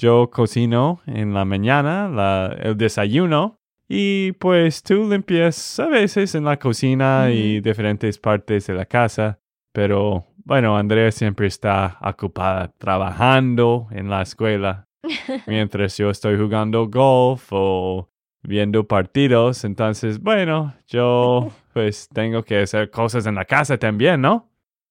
Yo 0.00 0.30
cocino 0.30 1.00
en 1.06 1.34
la 1.34 1.44
mañana, 1.44 2.08
la- 2.08 2.56
el 2.58 2.76
desayuno. 2.78 3.58
Y 3.86 4.32
pues 4.32 4.82
tú 4.82 5.06
limpias 5.10 5.78
a 5.78 5.86
veces 5.88 6.34
en 6.34 6.44
la 6.44 6.58
cocina 6.58 7.30
y 7.30 7.60
diferentes 7.60 8.18
partes 8.18 8.66
de 8.68 8.74
la 8.74 8.86
casa. 8.86 9.40
Pero 9.74 10.24
bueno, 10.44 10.76
Andrea 10.78 11.10
siempre 11.12 11.48
está 11.48 11.98
ocupada 12.00 12.72
trabajando 12.78 13.88
en 13.90 14.08
la 14.08 14.22
escuela. 14.22 14.86
mientras 15.46 15.96
yo 15.98 16.10
estoy 16.10 16.38
jugando 16.38 16.88
golf 16.88 17.48
o 17.50 18.08
viendo 18.42 18.86
partidos. 18.86 19.64
Entonces, 19.64 20.20
bueno, 20.20 20.74
yo 20.86 21.50
pues 21.72 22.08
tengo 22.12 22.42
que 22.42 22.60
hacer 22.62 22.90
cosas 22.90 23.26
en 23.26 23.34
la 23.34 23.44
casa 23.44 23.76
también, 23.76 24.20
¿no? 24.20 24.49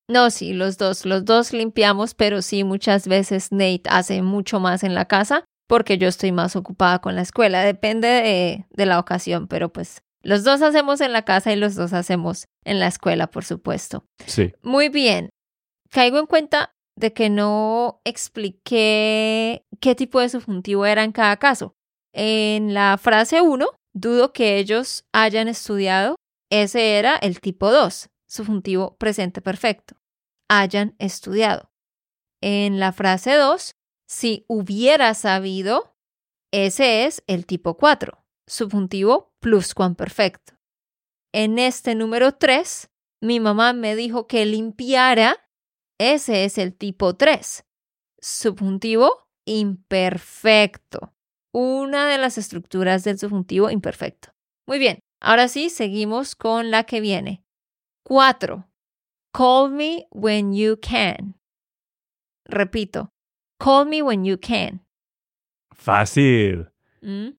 No, 0.09 0.31
sí, 0.31 0.53
los 0.53 0.77
dos, 0.77 1.05
los 1.05 1.23
dos 1.23 1.53
limpiamos, 1.53 2.15
pero 2.15 2.41
sí, 2.41 2.63
muchas 2.63 3.07
veces 3.07 3.51
Nate 3.51 3.83
hace 3.89 4.23
mucho 4.23 4.59
más 4.59 4.83
en 4.83 4.95
la 4.95 5.05
casa 5.05 5.45
porque 5.67 5.99
yo 5.99 6.07
estoy 6.07 6.31
más 6.31 6.55
ocupada 6.55 6.99
con 6.99 7.15
la 7.15 7.21
escuela. 7.21 7.63
Depende 7.63 8.07
de, 8.07 8.65
de 8.71 8.85
la 8.87 8.97
ocasión, 8.97 9.47
pero 9.47 9.71
pues 9.71 10.01
los 10.23 10.43
dos 10.43 10.63
hacemos 10.63 10.99
en 10.99 11.13
la 11.13 11.23
casa 11.23 11.53
y 11.53 11.55
los 11.55 11.75
dos 11.75 11.93
hacemos 11.93 12.45
en 12.65 12.79
la 12.79 12.87
escuela, 12.87 13.27
por 13.27 13.45
supuesto. 13.45 14.03
Sí. 14.25 14.51
Muy 14.63 14.89
bien. 14.89 15.29
Caigo 15.91 16.17
en 16.17 16.25
cuenta 16.25 16.71
de 16.95 17.13
que 17.13 17.29
no 17.29 18.01
expliqué 18.03 19.63
qué 19.79 19.95
tipo 19.95 20.19
de 20.19 20.29
subjuntivo 20.29 20.87
era 20.87 21.03
en 21.03 21.11
cada 21.11 21.37
caso. 21.37 21.75
En 22.13 22.73
la 22.73 22.97
frase 22.97 23.41
1, 23.41 23.67
dudo 23.93 24.33
que 24.33 24.57
ellos 24.57 25.05
hayan 25.13 25.47
estudiado. 25.47 26.15
Ese 26.49 26.97
era 26.97 27.15
el 27.15 27.39
tipo 27.41 27.71
2, 27.71 28.09
subjuntivo 28.27 28.97
presente 28.97 29.39
perfecto. 29.41 29.98
Hayan 30.49 30.95
estudiado. 30.97 31.71
En 32.41 32.79
la 32.79 32.91
frase 32.91 33.35
2, 33.35 33.75
si 34.07 34.45
hubiera 34.47 35.13
sabido, 35.13 35.95
ese 36.51 37.05
es 37.05 37.23
el 37.27 37.45
tipo 37.45 37.77
4, 37.77 38.25
subjuntivo 38.47 39.33
pluscuamperfecto. 39.39 40.53
En 41.31 41.59
este 41.59 41.93
número 41.93 42.33
3, 42.33 42.89
mi 43.21 43.39
mamá 43.39 43.73
me 43.73 43.95
dijo 43.95 44.27
que 44.27 44.45
limpiara. 44.45 45.37
Ese 45.99 46.45
es 46.45 46.57
el 46.57 46.75
tipo 46.75 47.15
3. 47.15 47.65
Subjuntivo 48.19 49.27
imperfecto. 49.45 51.13
Una 51.53 52.07
de 52.07 52.17
las 52.17 52.37
estructuras 52.37 53.03
del 53.03 53.19
subjuntivo 53.19 53.69
imperfecto. 53.69 54.29
Muy 54.67 54.79
bien. 54.79 54.99
Ahora 55.21 55.47
sí, 55.47 55.69
seguimos 55.69 56.35
con 56.35 56.71
la 56.71 56.85
que 56.85 57.01
viene. 57.01 57.43
4. 58.05 58.68
Call 59.33 59.69
me 59.69 60.07
when 60.11 60.53
you 60.53 60.77
can. 60.77 61.35
Repito. 62.47 63.09
Call 63.59 63.85
me 63.85 64.01
when 64.01 64.23
you 64.25 64.37
can. 64.37 64.81
Fácil. 65.71 66.71
¿Mm? 67.01 67.29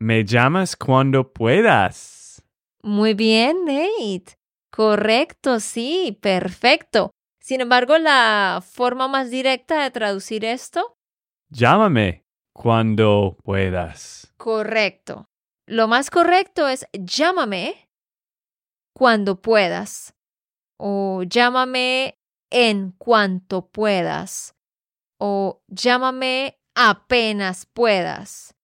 Me 0.00 0.24
llamas 0.24 0.76
cuando 0.76 1.32
puedas. 1.32 2.42
Muy 2.82 3.14
bien, 3.14 3.64
Nate. 3.64 4.36
Correcto, 4.70 5.60
sí, 5.60 6.18
perfecto. 6.20 7.10
Sin 7.40 7.60
embargo, 7.60 7.98
la 7.98 8.62
forma 8.66 9.06
más 9.08 9.30
directa 9.30 9.82
de 9.82 9.90
traducir 9.90 10.44
esto, 10.44 10.96
Llámame 11.50 12.24
cuando 12.52 13.36
puedas. 13.44 14.32
correcto. 14.38 15.26
Lo 15.66 15.86
más 15.88 16.10
correcto 16.10 16.66
es 16.68 16.86
llámame 16.92 17.88
cuando 18.92 19.40
puedas 19.40 20.13
o 20.86 21.22
llámame 21.22 22.18
en 22.50 22.90
cuanto 22.90 23.70
puedas 23.70 24.54
o 25.18 25.62
llámame 25.68 26.58
apenas 26.74 27.64
puedas 27.64 28.54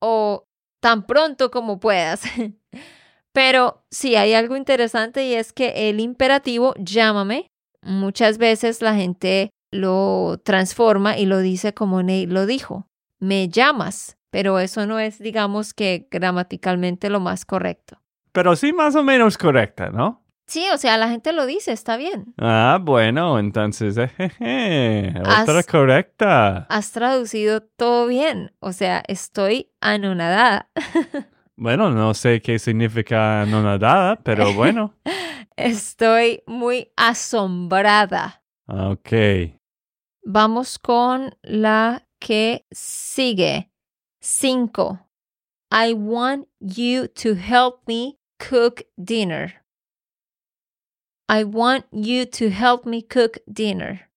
o 0.00 0.46
tan 0.80 1.06
pronto 1.06 1.50
como 1.50 1.78
puedas. 1.78 2.22
Pero 3.32 3.84
sí 3.90 4.16
hay 4.16 4.32
algo 4.32 4.56
interesante 4.56 5.26
y 5.26 5.34
es 5.34 5.52
que 5.52 5.90
el 5.90 6.00
imperativo 6.00 6.72
llámame, 6.78 7.48
muchas 7.82 8.38
veces 8.38 8.80
la 8.80 8.94
gente 8.94 9.50
lo 9.70 10.40
transforma 10.42 11.18
y 11.18 11.26
lo 11.26 11.40
dice 11.40 11.74
como 11.74 12.02
Nate 12.02 12.28
lo 12.28 12.46
dijo. 12.46 12.86
Me 13.20 13.50
llamas, 13.50 14.16
pero 14.30 14.58
eso 14.60 14.86
no 14.86 14.98
es, 14.98 15.18
digamos 15.18 15.74
que 15.74 16.08
gramaticalmente 16.10 17.10
lo 17.10 17.20
más 17.20 17.44
correcto. 17.44 18.00
Pero 18.32 18.56
sí 18.56 18.72
más 18.72 18.94
o 18.94 19.02
menos 19.02 19.36
correcta, 19.36 19.90
¿no? 19.90 20.25
Sí, 20.46 20.64
o 20.72 20.78
sea, 20.78 20.96
la 20.96 21.08
gente 21.08 21.32
lo 21.32 21.44
dice, 21.44 21.72
está 21.72 21.96
bien. 21.96 22.34
Ah, 22.38 22.78
bueno, 22.80 23.38
entonces, 23.38 23.96
jeje, 24.16 25.12
otra 25.20 25.58
Has- 25.58 25.66
correcta. 25.66 26.66
Has 26.68 26.92
traducido 26.92 27.62
todo 27.62 28.06
bien, 28.06 28.52
o 28.60 28.72
sea, 28.72 29.02
estoy 29.08 29.72
anonadada. 29.80 30.70
Bueno, 31.58 31.90
no 31.90 32.12
sé 32.12 32.42
qué 32.42 32.58
significa 32.58 33.46
no 33.46 33.62
nada, 33.62 34.16
pero 34.22 34.52
bueno. 34.52 34.92
Estoy 35.56 36.42
muy 36.46 36.92
asombrada. 36.96 38.42
Ok. 38.68 39.56
Vamos 40.22 40.78
con 40.78 41.34
la 41.40 42.06
que 42.18 42.66
sigue. 42.70 43.70
5. 44.20 44.98
I 45.70 45.94
want 45.94 46.46
you 46.60 47.08
to 47.08 47.34
help 47.36 47.86
me 47.86 48.18
cook 48.38 48.82
dinner. 48.98 49.65
I 51.28 51.42
want 51.42 51.86
you 51.90 52.24
to 52.24 52.50
help 52.50 52.86
me 52.86 53.02
cook 53.02 53.38
dinner. 53.52 54.08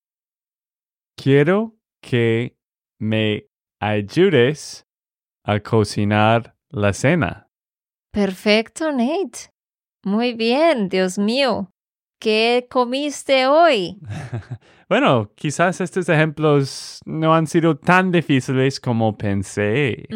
Quiero 1.18 1.74
que 2.02 2.56
me 3.00 3.48
ayudes 3.82 4.86
a 5.44 5.60
cocinar 5.60 6.54
la 6.70 6.94
cena. 6.94 7.48
Perfecto, 8.14 8.92
Nate. 8.92 9.50
Muy 10.06 10.34
bien, 10.34 10.88
Dios 10.88 11.18
mío. 11.18 11.72
¿Qué 12.20 12.68
comiste 12.70 13.48
hoy? 13.48 13.98
bueno, 14.90 15.32
quizás 15.36 15.82
estos 15.82 16.10
ejemplos 16.10 17.00
no 17.06 17.34
han 17.34 17.48
sido 17.48 17.76
tan 17.76 18.12
difíciles 18.12 18.80
como 18.80 19.18
pensé. 19.18 20.08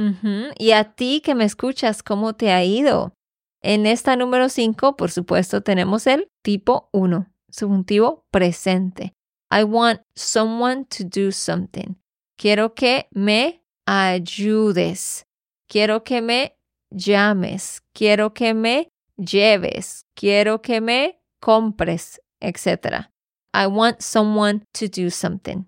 Y 0.60 0.72
a 0.72 0.94
ti 0.96 1.22
que 1.22 1.34
me 1.34 1.46
escuchas, 1.46 2.04
¿cómo 2.04 2.34
te 2.34 2.52
ha 2.52 2.64
ido? 2.64 3.14
En 3.64 3.86
esta 3.86 4.18
número 4.18 4.50
5, 4.50 4.98
por 4.98 5.10
supuesto, 5.10 5.62
tenemos 5.62 6.06
el 6.06 6.28
tipo 6.44 6.90
1, 6.92 7.32
subjuntivo 7.50 8.26
presente. 8.30 9.14
I 9.50 9.64
want 9.64 10.02
someone 10.16 10.86
to 10.86 11.06
do 11.06 11.32
something. 11.32 11.96
Quiero 12.38 12.74
que 12.74 13.08
me 13.12 13.64
ayudes. 13.86 15.26
Quiero 15.70 16.04
que 16.04 16.22
me 16.22 16.58
llames. 16.92 17.82
Quiero 17.94 18.34
que 18.34 18.54
me 18.54 18.90
lleves. 19.18 20.06
Quiero 20.14 20.62
que 20.62 20.82
me 20.82 21.22
compres, 21.40 22.20
etc. 22.42 23.08
I 23.54 23.68
want 23.68 24.02
someone 24.02 24.66
to 24.74 24.88
do 24.88 25.10
something. 25.10 25.68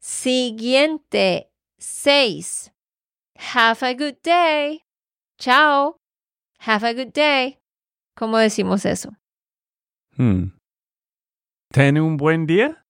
Siguiente, 0.00 1.50
6. 1.78 2.70
Have 3.36 3.82
a 3.82 3.94
good 3.94 4.22
day. 4.22 4.82
Chao. 5.38 5.96
Have 6.66 6.88
a 6.88 6.94
good 6.94 7.12
day. 7.12 7.58
¿Cómo 8.16 8.38
decimos 8.38 8.86
eso? 8.86 9.10
Hmm. 10.16 10.52
¿Ten 11.70 12.00
un 12.00 12.16
buen 12.16 12.46
día? 12.46 12.86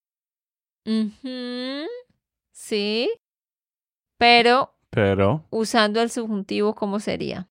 Sí. 2.53 3.11
Pero. 4.17 4.77
Pero. 4.91 5.47
Usando 5.51 6.01
el 6.03 6.11
subjuntivo, 6.11 6.75
¿cómo 6.75 7.01
sería? 7.01 7.49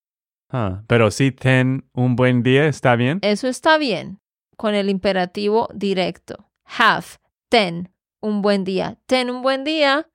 Ah, 0.49 0.83
pero 0.87 1.11
si 1.11 1.31
ten 1.31 1.89
un 1.93 2.15
buen 2.15 2.41
día, 2.41 2.67
¿está 2.67 2.95
bien? 2.95 3.19
Eso 3.21 3.49
está 3.49 3.77
bien. 3.77 4.21
Con 4.55 4.75
el 4.75 4.89
imperativo 4.89 5.67
directo. 5.73 6.49
Have, 6.63 7.05
ten, 7.49 7.91
un 8.21 8.41
buen 8.41 8.63
día. 8.63 8.97
Ten 9.07 9.29
un 9.29 9.41
buen 9.41 9.65
día, 9.65 10.07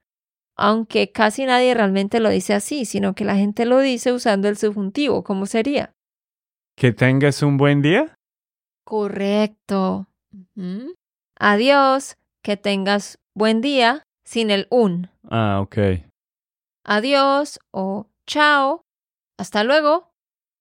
aunque 0.55 1.11
casi 1.11 1.45
nadie 1.45 1.75
realmente 1.75 2.19
lo 2.19 2.29
dice 2.29 2.55
así, 2.55 2.85
sino 2.85 3.13
que 3.13 3.25
la 3.25 3.35
gente 3.35 3.65
lo 3.65 3.79
dice 3.79 4.11
usando 4.11 4.47
el 4.47 4.57
subjuntivo. 4.57 5.23
¿Cómo 5.23 5.45
sería? 5.45 5.93
Que 6.79 6.93
tengas 6.93 7.43
un 7.43 7.57
buen 7.57 7.81
día. 7.81 8.15
Correcto. 8.85 10.07
Adiós, 11.37 12.15
que 12.41 12.55
tengas 12.55 13.19
buen 13.35 13.59
día 13.59 14.03
sin 14.23 14.49
el 14.49 14.65
un. 14.69 15.09
Ah, 15.29 15.59
ok. 15.61 15.77
Adiós 16.85 17.59
o 17.71 18.07
chao. 18.25 18.83
Hasta 19.37 19.65
luego. 19.65 20.13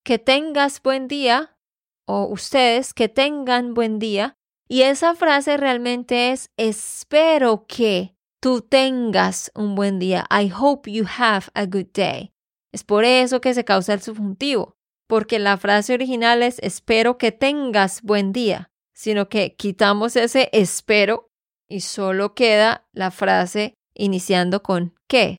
Que 0.04 0.18
tengas 0.18 0.82
buen 0.82 1.06
día 1.06 1.56
o 2.04 2.24
ustedes 2.24 2.94
que 2.94 3.08
tengan 3.08 3.72
buen 3.72 4.00
día. 4.00 4.34
Y 4.68 4.82
esa 4.82 5.14
frase 5.14 5.56
realmente 5.56 6.32
es 6.32 6.50
espero 6.56 7.64
que 7.68 8.16
tú 8.42 8.60
tengas 8.60 9.52
un 9.54 9.76
buen 9.76 10.00
día. 10.00 10.26
I 10.32 10.50
hope 10.52 10.90
you 10.90 11.04
have 11.06 11.46
a 11.54 11.66
good 11.66 11.92
day. 11.94 12.32
Es 12.72 12.82
por 12.82 13.04
eso 13.04 13.40
que 13.40 13.54
se 13.54 13.64
causa 13.64 13.94
el 13.94 14.02
subjuntivo, 14.02 14.74
porque 15.08 15.38
la 15.38 15.56
frase 15.56 15.94
original 15.94 16.42
es 16.42 16.58
espero 16.60 17.18
que 17.18 17.32
tengas 17.32 18.02
buen 18.02 18.32
día, 18.32 18.70
sino 18.94 19.28
que 19.28 19.56
quitamos 19.56 20.14
ese 20.16 20.50
espero 20.52 21.30
y 21.68 21.80
solo 21.80 22.34
queda 22.34 22.86
la 22.92 23.10
frase 23.10 23.74
iniciando 23.94 24.62
con 24.62 24.94
que. 25.08 25.38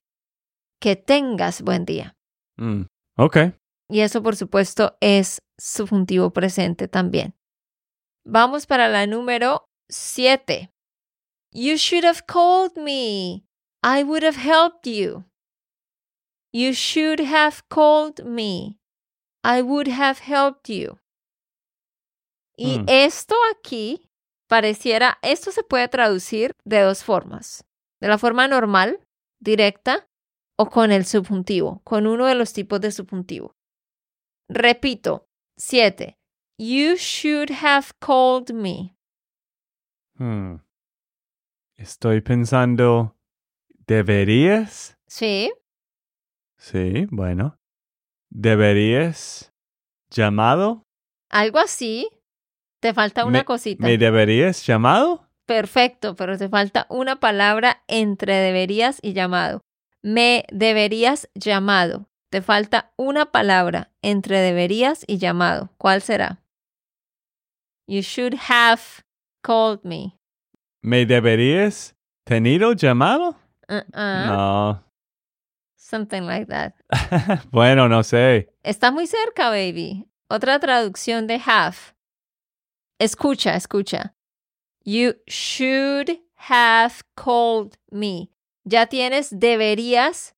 Que 0.80 0.96
tengas 0.96 1.62
buen 1.62 1.84
día. 1.84 2.14
Mm, 2.56 2.82
ok. 3.16 3.36
Y 3.88 4.00
eso, 4.00 4.22
por 4.22 4.36
supuesto, 4.36 4.96
es 5.00 5.40
subjuntivo 5.58 6.30
presente 6.30 6.88
también. 6.88 7.34
Vamos 8.24 8.66
para 8.66 8.88
la 8.88 9.06
número 9.06 9.64
7. 9.88 10.70
You 11.52 11.76
should 11.76 12.04
have 12.04 12.22
called 12.26 12.76
me. 12.76 13.44
I 13.82 14.04
would 14.04 14.24
have 14.24 14.38
helped 14.38 14.86
you. 14.86 15.24
You 16.52 16.72
should 16.72 17.20
have 17.20 17.62
called 17.68 18.24
me. 18.24 18.79
I 19.42 19.62
would 19.62 19.88
have 19.88 20.20
helped 20.20 20.68
you. 20.68 20.98
Y 22.56 22.78
Mm. 22.80 22.84
esto 22.88 23.34
aquí 23.56 24.10
pareciera, 24.48 25.18
esto 25.22 25.50
se 25.50 25.62
puede 25.62 25.88
traducir 25.88 26.54
de 26.64 26.80
dos 26.80 27.02
formas. 27.04 27.64
De 28.00 28.08
la 28.08 28.18
forma 28.18 28.48
normal, 28.48 29.00
directa, 29.40 30.08
o 30.58 30.68
con 30.68 30.90
el 30.92 31.06
subjuntivo, 31.06 31.80
con 31.84 32.06
uno 32.06 32.26
de 32.26 32.34
los 32.34 32.52
tipos 32.52 32.80
de 32.80 32.90
subjuntivo. 32.92 33.56
Repito, 34.48 35.26
7. 35.56 36.18
You 36.58 36.96
should 36.96 37.50
have 37.62 37.88
called 37.98 38.52
me. 38.52 38.94
Hmm. 40.18 40.56
Estoy 41.78 42.20
pensando, 42.20 43.16
¿deberías? 43.86 44.98
Sí, 45.06 45.50
Sí, 46.58 47.06
bueno. 47.10 47.58
¿Deberías 48.30 49.52
llamado? 50.10 50.82
algo 51.30 51.58
así. 51.58 52.08
Te 52.80 52.94
falta 52.94 53.24
una 53.24 53.40
Me- 53.40 53.44
cosita. 53.44 53.86
¿Me 53.86 53.98
deberías 53.98 54.66
llamado? 54.66 55.28
Perfecto, 55.46 56.16
pero 56.16 56.38
te 56.38 56.48
falta 56.48 56.86
una 56.88 57.20
palabra 57.20 57.82
entre 57.88 58.34
deberías 58.36 58.98
y 59.02 59.12
llamado. 59.12 59.60
Me 60.02 60.44
deberías 60.50 61.28
llamado. 61.34 62.08
Te 62.30 62.40
falta 62.42 62.92
una 62.96 63.32
palabra 63.32 63.90
entre 64.02 64.38
deberías 64.38 65.04
y 65.06 65.18
llamado. 65.18 65.70
¿Cuál 65.78 66.00
será? 66.02 66.40
You 67.88 68.00
should 68.00 68.34
have 68.48 68.80
called 69.42 69.80
me. 69.84 70.16
¿Me 70.82 71.04
deberías 71.06 71.94
tenido 72.24 72.72
llamado? 72.72 73.36
Uh-uh. 73.68 74.26
No. 74.26 74.84
Something 75.90 76.22
like 76.22 76.46
that. 76.46 76.74
bueno, 77.50 77.88
no 77.88 78.04
sé. 78.04 78.48
Está 78.62 78.92
muy 78.92 79.08
cerca, 79.08 79.50
baby. 79.50 80.06
Otra 80.28 80.60
traducción 80.60 81.26
de 81.26 81.40
have. 81.44 81.94
Escucha, 83.00 83.56
escucha. 83.56 84.14
You 84.84 85.14
should 85.26 86.20
have 86.36 87.02
called 87.16 87.76
me. 87.90 88.30
Ya 88.64 88.86
tienes 88.86 89.30
deberías 89.36 90.36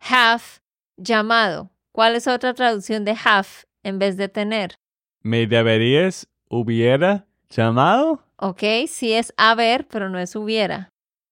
have 0.00 0.62
llamado. 0.96 1.70
¿Cuál 1.92 2.16
es 2.16 2.26
otra 2.26 2.54
traducción 2.54 3.04
de 3.04 3.14
have 3.22 3.66
en 3.82 3.98
vez 3.98 4.16
de 4.16 4.30
tener? 4.30 4.76
¿Me 5.22 5.46
deberías 5.46 6.26
hubiera 6.48 7.26
llamado? 7.50 8.24
Ok, 8.36 8.62
sí 8.86 9.12
es 9.12 9.34
haber, 9.36 9.86
pero 9.86 10.08
no 10.08 10.18
es 10.18 10.34
hubiera. 10.34 10.88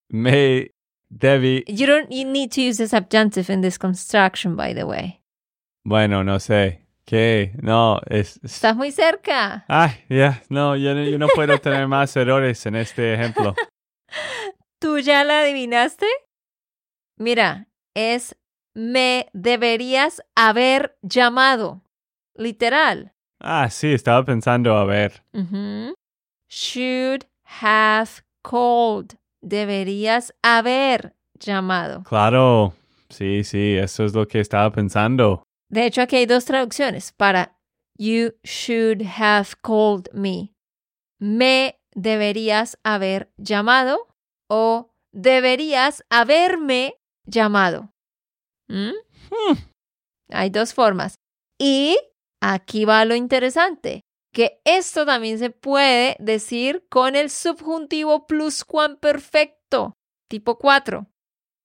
Me 0.08 0.72
debí... 1.08 1.64
You 1.66 1.86
don't 1.86 2.10
you 2.10 2.24
need 2.26 2.50
to 2.52 2.60
use 2.60 2.78
the 2.78 2.88
subjunctive 2.88 3.50
in 3.52 3.60
this 3.62 3.78
construction, 3.78 4.56
by 4.56 4.74
the 4.74 4.84
way. 4.84 5.20
Bueno, 5.84 6.22
no 6.24 6.38
sé. 6.40 6.82
¿Qué? 7.04 7.52
No, 7.62 8.00
es... 8.06 8.38
es- 8.42 8.54
Estás 8.56 8.74
muy 8.76 8.90
cerca. 8.90 9.64
Ay, 9.68 9.92
ya, 10.08 10.42
no, 10.48 10.74
yo, 10.76 10.94
no- 10.94 11.04
yo 11.04 11.18
no 11.18 11.28
puedo 11.34 11.58
tener 11.58 11.86
más 11.86 12.16
errores 12.16 12.66
en 12.66 12.74
este 12.76 13.14
ejemplo. 13.14 13.54
¿Tú 14.80 14.98
ya 14.98 15.22
la 15.24 15.40
adivinaste? 15.40 16.06
Mira, 17.18 17.68
es 17.94 18.36
me 18.74 19.28
deberías 19.32 20.22
haber 20.34 20.98
llamado. 21.02 21.82
Literal. 22.34 23.12
Ah, 23.40 23.70
sí, 23.70 23.92
estaba 23.94 24.24
pensando, 24.24 24.76
a 24.76 24.84
ver. 24.84 25.22
Should 26.48 27.24
have 27.62 28.22
called. 28.42 29.16
Deberías 29.46 30.34
haber 30.42 31.14
llamado. 31.38 32.02
Claro, 32.02 32.74
sí, 33.08 33.44
sí, 33.44 33.76
eso 33.76 34.04
es 34.04 34.12
lo 34.12 34.26
que 34.26 34.40
estaba 34.40 34.72
pensando. 34.72 35.44
De 35.70 35.86
hecho, 35.86 36.02
aquí 36.02 36.16
hay 36.16 36.26
dos 36.26 36.44
traducciones 36.44 37.12
para 37.12 37.56
You 37.96 38.32
should 38.42 39.04
have 39.06 39.50
called 39.62 40.08
me. 40.12 40.52
Me 41.20 41.78
deberías 41.94 42.76
haber 42.82 43.32
llamado 43.36 44.08
o 44.50 44.92
deberías 45.12 46.04
haberme 46.10 46.96
llamado. 47.24 47.92
¿Mm? 48.68 48.94
Hmm. 49.30 49.58
Hay 50.32 50.50
dos 50.50 50.74
formas. 50.74 51.14
Y 51.56 51.96
aquí 52.42 52.84
va 52.84 53.04
lo 53.04 53.14
interesante, 53.14 54.00
que 54.36 54.60
esto 54.66 55.06
también 55.06 55.38
se 55.38 55.48
puede 55.48 56.14
decir 56.18 56.84
con 56.90 57.16
el 57.16 57.30
subjuntivo 57.30 58.26
pluscuamperfecto, 58.26 59.94
tipo 60.28 60.58
4. 60.58 61.06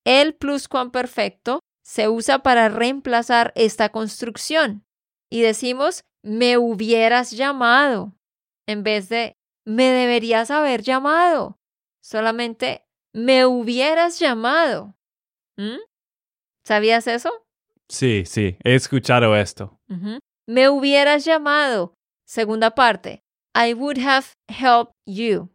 El 0.06 0.36
pluscuamperfecto 0.36 1.60
se 1.86 2.08
usa 2.08 2.44
para 2.44 2.70
reemplazar 2.70 3.52
esta 3.58 3.90
construcción 3.90 4.86
y 5.30 5.42
decimos 5.42 6.06
me 6.24 6.58
hubieras 6.58 7.32
llamado 7.32 8.16
en 8.70 8.84
vez 8.84 9.10
de 9.10 9.36
me 9.66 9.90
deberías 9.90 10.50
haber 10.50 10.82
llamado. 10.82 11.58
Solamente 12.02 12.86
me 13.14 13.46
hubieras 13.46 14.18
llamado. 14.18 14.96
¿Mm? 15.58 15.80
¿Sabías 16.64 17.06
eso? 17.08 17.34
Sí, 17.90 18.24
sí, 18.26 18.58
he 18.64 18.76
escuchado 18.76 19.36
esto. 19.36 19.78
Me 20.48 20.70
hubieras 20.70 21.26
llamado. 21.26 21.96
Segunda 22.32 22.72
parte. 22.72 23.26
I 23.54 23.74
would 23.74 23.98
have 23.98 24.38
helped 24.48 24.94
you. 25.06 25.50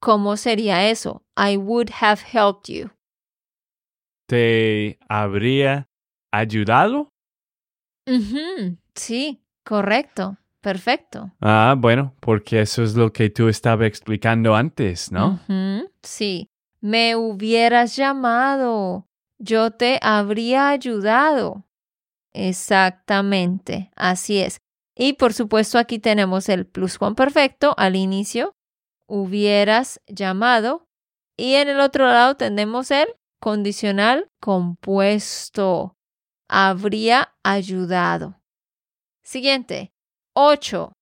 ¿Cómo 0.00 0.36
sería 0.36 0.90
eso? 0.90 1.22
I 1.36 1.56
would 1.56 1.90
have 2.00 2.22
helped 2.24 2.68
you. 2.68 2.90
¿Te 4.26 4.98
habría 5.08 5.86
ayudado? 6.32 7.10
Sí, 8.96 9.40
correcto. 9.62 10.36
Perfecto. 10.60 11.30
Ah, 11.40 11.76
bueno, 11.78 12.16
porque 12.18 12.62
eso 12.62 12.82
es 12.82 12.96
lo 12.96 13.12
que 13.12 13.30
tú 13.30 13.46
estabas 13.48 13.86
explicando 13.86 14.56
antes, 14.56 15.12
¿no? 15.12 15.38
Sí. 16.02 16.48
Me 16.80 17.14
hubieras 17.14 17.94
llamado. 17.94 19.06
Yo 19.38 19.70
te 19.70 20.00
habría 20.02 20.70
ayudado. 20.70 21.62
Exactamente, 22.32 23.92
así 23.94 24.40
es. 24.40 24.58
Y 24.96 25.12
por 25.14 25.34
supuesto 25.34 25.78
aquí 25.78 25.98
tenemos 25.98 26.48
el 26.48 26.66
pluscuamperfecto 26.66 27.74
al 27.76 27.96
inicio. 27.96 28.54
Hubieras 29.06 30.00
llamado. 30.06 30.88
Y 31.36 31.54
en 31.54 31.68
el 31.68 31.80
otro 31.80 32.06
lado 32.06 32.36
tenemos 32.36 32.90
el 32.90 33.08
condicional 33.40 34.30
compuesto. 34.40 35.96
Habría 36.48 37.34
ayudado. 37.44 38.40
Siguiente. 39.22 39.92
8. 40.34 40.92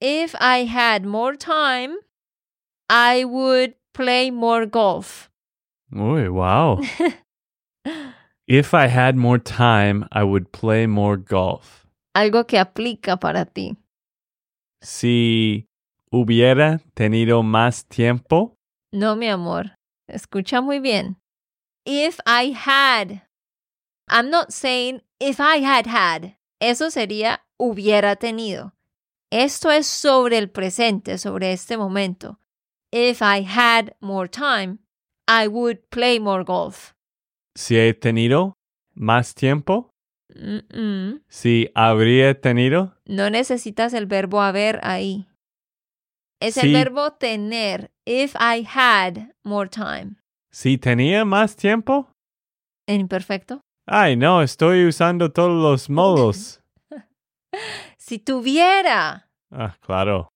If 0.00 0.34
I 0.40 0.66
had 0.66 1.04
more 1.04 1.36
time, 1.36 1.96
I 2.90 3.24
would 3.24 3.74
play 3.94 4.30
more 4.30 4.66
golf. 4.66 5.30
Uy, 5.90 6.28
wow. 6.28 6.80
If 8.46 8.72
I 8.72 8.86
had 8.86 9.16
more 9.16 9.38
time, 9.38 10.06
I 10.10 10.22
would 10.22 10.52
play 10.52 10.86
more 10.86 11.18
golf. 11.18 11.86
Algo 12.14 12.46
que 12.46 12.58
aplica 12.58 13.18
para 13.18 13.44
ti. 13.44 13.76
Si 14.80 15.68
hubiera 16.10 16.78
tenido 16.94 17.42
más 17.42 17.86
tiempo. 17.86 18.56
No, 18.92 19.16
mi 19.16 19.28
amor. 19.28 19.76
Escucha 20.08 20.60
muy 20.60 20.80
bien. 20.80 21.16
If 21.84 22.18
I 22.26 22.52
had. 22.52 23.22
I'm 24.08 24.30
not 24.30 24.50
saying 24.50 25.02
if 25.20 25.38
I 25.40 25.62
had 25.62 25.86
had. 25.86 26.36
Eso 26.60 26.90
sería 26.90 27.44
hubiera 27.58 28.16
tenido. 28.16 28.72
Esto 29.30 29.70
es 29.70 29.86
sobre 29.86 30.38
el 30.38 30.48
presente, 30.48 31.18
sobre 31.18 31.52
este 31.52 31.76
momento. 31.76 32.38
If 32.90 33.20
I 33.20 33.42
had 33.42 33.94
more 34.00 34.28
time, 34.28 34.78
I 35.28 35.46
would 35.46 35.90
play 35.90 36.18
more 36.18 36.42
golf. 36.42 36.94
Si 37.54 37.76
he 37.76 37.92
tenido 37.92 38.54
más 38.94 39.34
tiempo. 39.34 39.90
Si 41.28 41.70
habría 41.74 42.40
tenido. 42.40 42.94
No 43.06 43.30
necesitas 43.30 43.94
el 43.94 44.06
verbo 44.06 44.42
haber 44.42 44.80
ahí. 44.82 45.26
Es 46.40 46.56
el 46.56 46.72
verbo 46.72 47.12
tener. 47.12 47.90
If 48.06 48.34
I 48.36 48.66
had 48.66 49.34
more 49.44 49.68
time. 49.68 50.16
Si 50.50 50.78
tenía 50.78 51.24
más 51.24 51.56
tiempo. 51.56 52.10
En 52.86 53.00
imperfecto. 53.00 53.60
Ay, 53.86 54.16
no, 54.16 54.42
estoy 54.42 54.86
usando 54.86 55.32
todos 55.32 55.62
los 55.62 55.90
modos. 55.90 56.60
si 57.98 58.18
tuviera. 58.18 59.28
Ah, 59.50 59.76
claro. 59.80 60.28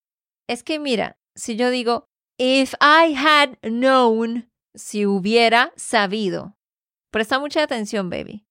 Es 0.49 0.63
que 0.63 0.79
mira, 0.79 1.17
si 1.35 1.55
yo 1.55 1.69
digo, 1.69 2.05
if 2.37 2.73
I 2.81 3.13
had 3.15 3.57
known, 3.61 4.49
si 4.75 5.05
hubiera 5.05 5.71
sabido. 5.75 6.55
Presta 7.11 7.39
mucha 7.39 7.63
atención, 7.63 8.09
baby. 8.09 8.45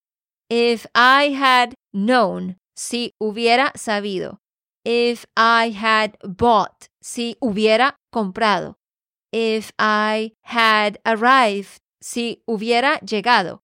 If 0.52 0.86
I 0.94 1.30
had 1.30 1.74
known, 1.94 2.56
si 2.76 3.12
hubiera 3.18 3.72
sabido. 3.74 4.38
If 4.84 5.24
I 5.36 5.70
had 5.70 6.18
bought, 6.22 6.88
si 7.00 7.36
hubiera 7.40 7.94
comprado. 8.12 8.74
If 9.32 9.72
I 9.78 10.32
had 10.42 10.98
arrived, 11.06 11.78
si 12.02 12.42
hubiera 12.46 13.00
llegado. 13.00 13.60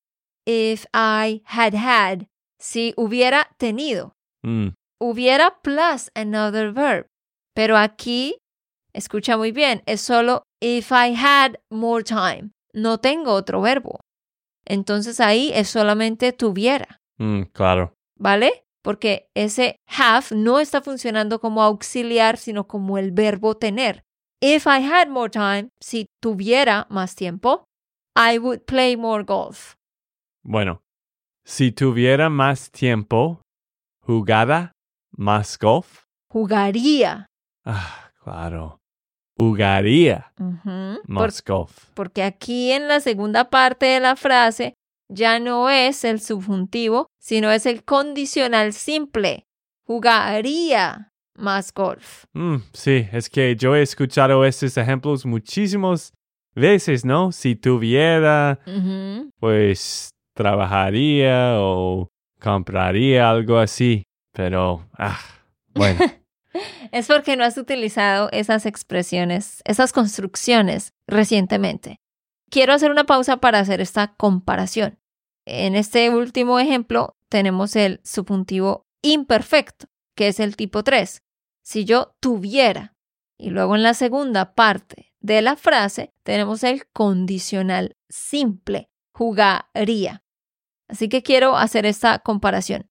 If 0.47 0.87
I 0.95 1.43
had 1.45 1.75
had, 1.75 2.27
si 2.59 2.95
hubiera 2.97 3.45
tenido. 3.59 4.13
Mm 4.43 4.73
hubiera 5.01 5.57
plus 5.63 6.11
another 6.15 6.73
verb. 6.73 7.07
Pero 7.55 7.77
aquí, 7.77 8.37
escucha 8.93 9.37
muy 9.37 9.53
bien, 9.53 9.83
es 9.87 10.01
solo 10.01 10.43
if 10.61 10.93
I 10.93 11.15
had 11.15 11.59
more 11.71 12.03
time. 12.03 12.51
No 12.73 12.99
tengo 12.99 13.33
otro 13.33 13.61
verbo. 13.61 14.01
Entonces 14.69 15.21
ahí 15.21 15.51
es 15.55 15.69
solamente 15.69 16.33
tuviera. 16.33 17.01
Mm, 17.19 17.43
claro. 17.53 17.95
¿Vale? 18.17 18.65
Porque 18.83 19.29
ese 19.35 19.77
have 19.87 20.27
no 20.31 20.61
está 20.61 20.83
funcionando 20.83 21.41
como 21.41 21.63
auxiliar, 21.63 22.37
sino 22.37 22.67
como 22.69 22.99
el 22.99 23.11
verbo 23.13 23.57
tener. 23.57 24.05
If 24.41 24.67
I 24.67 24.85
had 24.85 25.09
more 25.09 25.31
time, 25.31 25.71
si 25.81 26.07
tuviera 26.23 26.87
más 26.91 27.17
tiempo, 27.17 27.65
I 28.15 28.39
would 28.39 28.61
play 28.67 28.97
more 28.97 29.25
golf. 29.25 29.75
Bueno, 30.45 30.83
si 31.45 31.73
tuviera 31.73 32.29
más 32.31 32.71
tiempo, 32.71 33.43
jugada 34.01 34.73
¿Más 35.19 35.59
golf? 35.59 36.05
Jugaría. 36.31 37.27
Ah, 37.65 38.13
claro. 38.23 38.79
Jugaría 39.39 40.33
más 41.07 41.45
golf. 41.45 41.85
Porque 41.95 42.23
aquí 42.23 42.73
en 42.73 42.89
la 42.89 43.01
segunda 43.01 43.51
parte 43.51 43.87
de 43.87 44.01
la 44.01 44.17
frase 44.17 44.75
ya 45.09 45.39
no 45.39 45.71
es 45.71 46.05
el 46.05 46.21
subjuntivo, 46.21 47.07
sino 47.19 47.51
es 47.51 47.67
el 47.67 47.85
condicional 47.85 48.73
simple. 48.73 49.47
Jugaría 49.87 51.13
más 51.35 51.73
golf. 51.73 52.25
Mm, 52.35 52.57
sí, 52.73 53.07
es 53.13 53.31
que 53.31 53.57
yo 53.57 53.75
he 53.75 53.83
escuchado 53.83 54.45
estos 54.45 54.77
ejemplos 54.77 55.25
muchísimas 55.25 56.13
veces, 56.55 57.05
¿no? 57.05 57.33
Si 57.33 57.55
tuviera, 57.55 58.59
pues 59.39 60.11
trabajaría 60.35 61.55
o 61.59 62.09
compraría 62.41 63.31
algo 63.31 63.59
así. 63.59 64.03
Pero, 64.33 64.85
ah, 64.99 65.19
bueno. 65.75 66.01
es 66.93 67.07
porque 67.07 67.37
no 67.37 67.45
has 67.45 67.57
utilizado 67.59 68.29
esas 68.33 68.67
expresiones, 68.67 69.63
esas 69.65 69.93
construcciones 69.93 70.95
recientemente. 71.07 72.01
Quiero 72.51 72.73
hacer 72.73 72.91
una 72.91 73.05
pausa 73.05 73.39
para 73.39 73.59
hacer 73.59 73.81
esta 73.81 74.15
comparación. 74.15 74.99
En 75.45 75.75
este 75.75 76.11
último 76.11 76.59
ejemplo 76.59 77.17
tenemos 77.29 77.77
el 77.77 78.01
subjuntivo 78.05 78.87
imperfecto, 79.03 79.87
que 80.15 80.29
es 80.29 80.41
el 80.41 80.57
tipo 80.57 80.83
3. 80.83 81.23
Si 81.63 81.85
yo 81.85 82.17
tuviera, 82.21 82.97
y 83.39 83.51
luego 83.51 83.77
en 83.77 83.83
la 83.83 83.95
segunda 83.95 84.55
parte 84.55 85.13
de 85.21 85.43
la 85.43 85.57
frase 85.57 86.13
tenemos 86.23 86.65
el 86.65 86.87
condicional 86.89 87.97
simple, 88.09 88.91
jugaría. 89.13 90.23
Así 90.89 91.09
que 91.09 91.23
quiero 91.23 91.57
hacer 91.57 91.87
esta 91.87 92.19
comparación. 92.21 92.91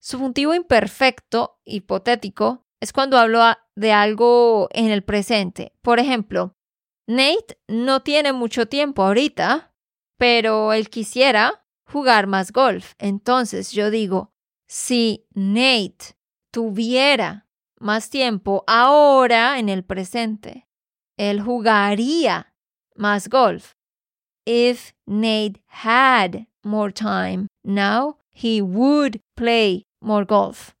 Subjuntivo 0.00 0.54
imperfecto, 0.54 1.60
hipotético, 1.64 2.63
es 2.84 2.92
cuando 2.92 3.16
hablo 3.16 3.40
de 3.74 3.92
algo 3.92 4.68
en 4.70 4.90
el 4.90 5.02
presente. 5.02 5.72
Por 5.80 5.98
ejemplo, 5.98 6.54
Nate 7.06 7.58
no 7.66 8.02
tiene 8.02 8.34
mucho 8.34 8.66
tiempo 8.66 9.02
ahorita, 9.02 9.72
pero 10.18 10.74
él 10.74 10.90
quisiera 10.90 11.64
jugar 11.86 12.26
más 12.26 12.52
golf. 12.52 12.92
Entonces 12.98 13.72
yo 13.72 13.90
digo, 13.90 14.34
si 14.68 15.26
Nate 15.32 16.14
tuviera 16.52 17.48
más 17.80 18.10
tiempo 18.10 18.64
ahora 18.66 19.58
en 19.58 19.70
el 19.70 19.82
presente, 19.82 20.68
él 21.16 21.40
jugaría 21.40 22.54
más 22.96 23.30
golf. 23.30 23.76
If 24.44 24.92
Nate 25.06 25.62
had 25.68 26.48
more 26.62 26.92
time 26.92 27.46
now, 27.64 28.18
he 28.30 28.60
would 28.60 29.22
play 29.34 29.86
more 30.02 30.26
golf. 30.26 30.74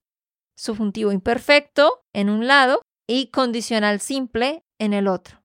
Subjuntivo 0.56 1.12
imperfecto 1.12 2.04
en 2.12 2.30
un 2.30 2.46
lado 2.46 2.82
y 3.06 3.28
condicional 3.28 4.00
simple 4.00 4.64
en 4.78 4.92
el 4.92 5.08
otro. 5.08 5.42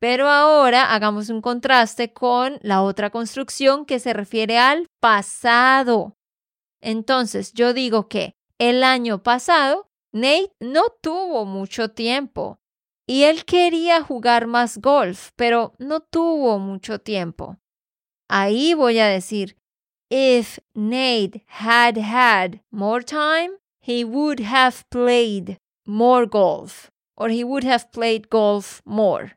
Pero 0.00 0.28
ahora 0.28 0.94
hagamos 0.94 1.28
un 1.28 1.40
contraste 1.40 2.12
con 2.12 2.58
la 2.62 2.82
otra 2.82 3.10
construcción 3.10 3.84
que 3.84 3.98
se 3.98 4.12
refiere 4.12 4.58
al 4.58 4.86
pasado. 5.00 6.16
Entonces 6.80 7.52
yo 7.52 7.72
digo 7.72 8.08
que 8.08 8.34
el 8.58 8.84
año 8.84 9.22
pasado 9.22 9.88
Nate 10.12 10.52
no 10.60 10.84
tuvo 11.02 11.44
mucho 11.44 11.90
tiempo 11.90 12.60
y 13.06 13.24
él 13.24 13.44
quería 13.44 14.02
jugar 14.02 14.46
más 14.46 14.78
golf, 14.78 15.30
pero 15.34 15.74
no 15.78 16.00
tuvo 16.00 16.58
mucho 16.58 17.00
tiempo. 17.00 17.56
Ahí 18.28 18.74
voy 18.74 18.98
a 18.98 19.06
decir 19.06 19.56
If 20.10 20.58
Nate 20.74 21.44
had 21.48 21.98
had 21.98 22.60
more 22.70 23.04
time, 23.04 23.50
he 23.88 24.04
would 24.04 24.40
have 24.40 24.84
played 24.90 25.56
more 25.86 26.26
golf, 26.26 26.90
or 27.16 27.30
he 27.30 27.42
would 27.42 27.64
have 27.64 27.90
played 27.90 28.28
golf 28.28 28.82
more. 28.84 29.32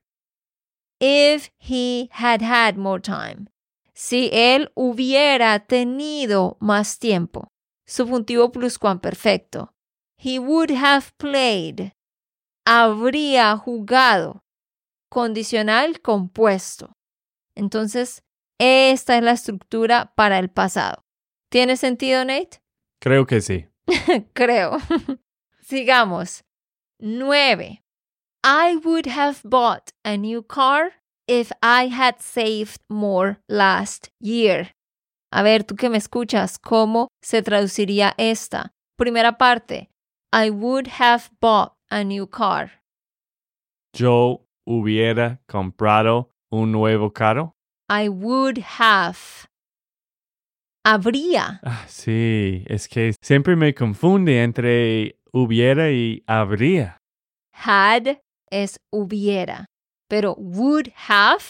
If 1.00 1.50
he 1.58 2.10
had 2.12 2.42
had 2.42 2.78
more 2.78 3.00
time. 3.00 3.48
si 3.94 4.30
él 4.34 4.72
hubiera 4.76 5.60
tenido 5.68 6.58
más 6.60 6.98
tiempo. 6.98 7.48
Subjuntivo 7.88 8.52
pluscuamperfecto. 8.52 9.74
He 10.18 10.40
would 10.40 10.72
have 10.72 11.12
played. 11.18 11.94
Habría 12.66 13.56
jugado. 13.58 14.44
Condicional 15.10 16.02
compuesto. 16.02 16.94
Entonces, 17.56 18.24
esta 18.60 19.18
es 19.18 19.24
la 19.24 19.34
estructura 19.34 20.14
para 20.16 20.40
el 20.40 20.50
pasado. 20.50 21.06
¿Tiene 21.50 21.78
sentido, 21.78 22.26
Nate? 22.26 22.60
Creo 23.00 23.26
que 23.28 23.42
sí. 23.42 23.71
Creo. 24.34 24.80
Sigamos. 25.64 26.42
9. 27.00 27.80
I 28.44 28.76
would 28.84 29.06
have 29.08 29.42
bought 29.44 29.92
a 30.04 30.18
new 30.18 30.42
car 30.42 30.92
if 31.28 31.52
I 31.62 31.88
had 31.88 32.22
saved 32.22 32.82
more 32.90 33.38
last 33.48 34.10
year. 34.20 34.72
A 35.32 35.44
ver, 35.44 35.64
tú 35.64 35.76
que 35.78 35.90
me 35.90 35.98
escuchas, 35.98 36.58
¿cómo 36.60 37.08
se 37.22 37.42
traduciría 37.42 38.14
esta? 38.18 38.72
Primera 38.98 39.38
parte. 39.38 39.90
I 40.34 40.50
would 40.50 40.88
have 41.00 41.30
bought 41.40 41.74
a 41.90 42.04
new 42.04 42.28
car. 42.28 42.72
Yo 43.94 44.42
hubiera 44.66 45.40
comprado 45.48 46.30
un 46.52 46.72
nuevo 46.72 47.12
carro. 47.12 47.54
I 47.90 48.10
would 48.10 48.58
have. 48.80 49.48
Habría. 50.84 51.60
Ah, 51.64 51.86
sí, 51.88 52.64
es 52.68 52.88
que 52.88 53.14
siempre 53.22 53.56
me 53.56 53.74
confunde 53.76 54.44
entre 54.44 55.20
hubiera 55.32 55.92
y 55.92 56.24
habría. 56.26 56.98
Had 57.54 58.18
es 58.50 58.80
hubiera, 58.92 59.66
pero 60.10 60.36
would 60.38 60.90
have 61.08 61.44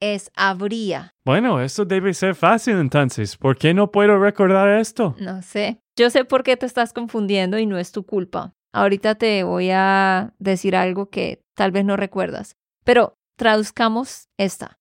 es 0.00 0.30
habría. 0.36 1.10
Bueno, 1.24 1.60
eso 1.60 1.84
debe 1.84 2.14
ser 2.14 2.34
fácil 2.34 2.76
entonces. 2.76 3.36
¿Por 3.36 3.56
qué 3.58 3.74
no 3.74 3.90
puedo 3.90 4.18
recordar 4.18 4.68
esto? 4.78 5.16
No 5.18 5.42
sé. 5.42 5.80
Yo 5.98 6.10
sé 6.10 6.24
por 6.24 6.42
qué 6.42 6.56
te 6.56 6.66
estás 6.66 6.92
confundiendo 6.92 7.58
y 7.58 7.66
no 7.66 7.78
es 7.78 7.90
tu 7.90 8.04
culpa. 8.04 8.52
Ahorita 8.72 9.14
te 9.14 9.42
voy 9.42 9.70
a 9.72 10.34
decir 10.38 10.76
algo 10.76 11.10
que 11.10 11.40
tal 11.54 11.72
vez 11.72 11.84
no 11.84 11.96
recuerdas. 11.96 12.56
Pero 12.84 13.14
traduzcamos 13.36 14.28
esta. 14.38 14.78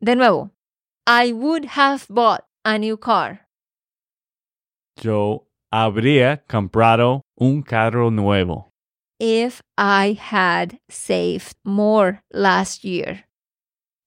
De 0.00 0.16
nuevo. 0.16 0.50
I 1.06 1.32
would 1.32 1.66
have 1.76 2.06
bought 2.08 2.40
a 2.64 2.78
new 2.78 2.98
car. 2.98 3.43
Yo 5.00 5.46
habría 5.72 6.44
comprado 6.46 7.22
un 7.36 7.62
carro 7.62 8.10
nuevo. 8.10 8.70
If 9.20 9.60
I 9.76 10.18
had 10.20 10.78
saved 10.88 11.56
more 11.64 12.20
last 12.30 12.84
year. 12.84 13.26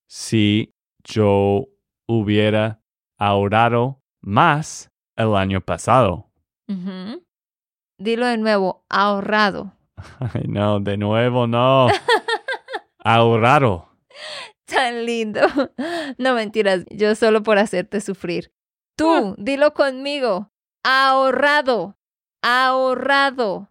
Si 0.10 0.74
yo 1.04 1.68
hubiera 2.08 2.80
ahorrado 3.20 4.00
más 4.22 4.90
el 5.18 5.36
año 5.36 5.62
pasado. 5.62 6.30
Dilo 8.00 8.28
de 8.28 8.38
nuevo, 8.38 8.86
ahorrado. 8.90 9.74
Ay, 10.34 10.44
no, 10.48 10.80
de 10.80 10.98
nuevo 10.98 11.48
no. 11.48 11.88
ahorrado. 13.00 13.90
Tan 14.66 15.06
lindo. 15.06 15.42
No 16.18 16.34
mentiras, 16.34 16.86
yo 16.90 17.16
solo 17.16 17.44
por 17.44 17.60
hacerte 17.60 18.02
sufrir. 18.02 18.52
Tú, 18.98 19.36
dilo 19.38 19.74
conmigo. 19.74 20.50
Ahorrado. 20.90 21.98
Ahorrado. 22.42 23.68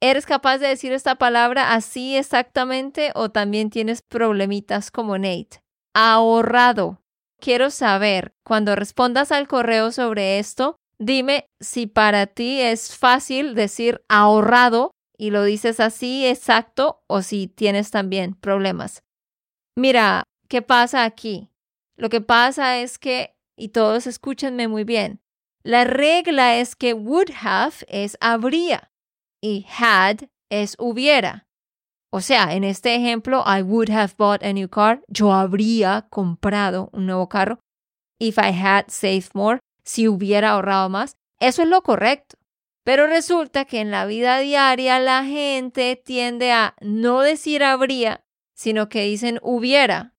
¿Eres 0.00 0.24
capaz 0.24 0.56
de 0.56 0.68
decir 0.68 0.90
esta 0.90 1.16
palabra 1.16 1.74
así 1.74 2.16
exactamente 2.16 3.12
o 3.14 3.28
también 3.28 3.68
tienes 3.68 4.00
problemitas 4.00 4.90
como 4.90 5.18
Nate? 5.18 5.60
Ahorrado. 5.94 7.02
Quiero 7.42 7.68
saber, 7.68 8.32
cuando 8.42 8.74
respondas 8.74 9.32
al 9.32 9.48
correo 9.48 9.92
sobre 9.92 10.38
esto, 10.38 10.76
dime 10.98 11.44
si 11.60 11.86
para 11.86 12.26
ti 12.26 12.62
es 12.62 12.96
fácil 12.96 13.54
decir 13.54 14.02
ahorrado 14.08 14.92
y 15.18 15.32
lo 15.32 15.44
dices 15.44 15.78
así 15.78 16.24
exacto 16.24 17.02
o 17.06 17.20
si 17.20 17.48
tienes 17.48 17.90
también 17.90 18.34
problemas. 18.34 19.02
Mira, 19.76 20.24
¿qué 20.48 20.62
pasa 20.62 21.04
aquí? 21.04 21.50
Lo 21.98 22.08
que 22.08 22.22
pasa 22.22 22.78
es 22.78 22.98
que, 22.98 23.36
y 23.58 23.68
todos 23.68 24.06
escúchenme 24.06 24.68
muy 24.68 24.84
bien, 24.84 25.20
la 25.66 25.82
regla 25.82 26.56
es 26.56 26.76
que 26.76 26.94
would 26.94 27.28
have 27.42 27.84
es 27.88 28.16
habría 28.20 28.92
y 29.42 29.66
had 29.68 30.28
es 30.48 30.76
hubiera. 30.78 31.48
O 32.12 32.20
sea, 32.20 32.54
en 32.54 32.62
este 32.62 32.94
ejemplo, 32.94 33.42
I 33.44 33.62
would 33.62 33.90
have 33.90 34.14
bought 34.16 34.44
a 34.44 34.52
new 34.52 34.68
car, 34.68 35.02
yo 35.08 35.32
habría 35.32 36.06
comprado 36.08 36.88
un 36.92 37.06
nuevo 37.06 37.28
carro. 37.28 37.58
If 38.20 38.38
I 38.38 38.52
had 38.52 38.84
saved 38.88 39.30
more, 39.34 39.58
si 39.82 40.06
hubiera 40.06 40.50
ahorrado 40.50 40.88
más. 40.88 41.16
Eso 41.40 41.62
es 41.62 41.68
lo 41.68 41.82
correcto. 41.82 42.36
Pero 42.84 43.08
resulta 43.08 43.64
que 43.64 43.80
en 43.80 43.90
la 43.90 44.06
vida 44.06 44.38
diaria 44.38 45.00
la 45.00 45.24
gente 45.24 45.96
tiende 45.96 46.52
a 46.52 46.76
no 46.80 47.22
decir 47.22 47.64
habría, 47.64 48.24
sino 48.54 48.88
que 48.88 49.02
dicen 49.02 49.40
hubiera. 49.42 50.14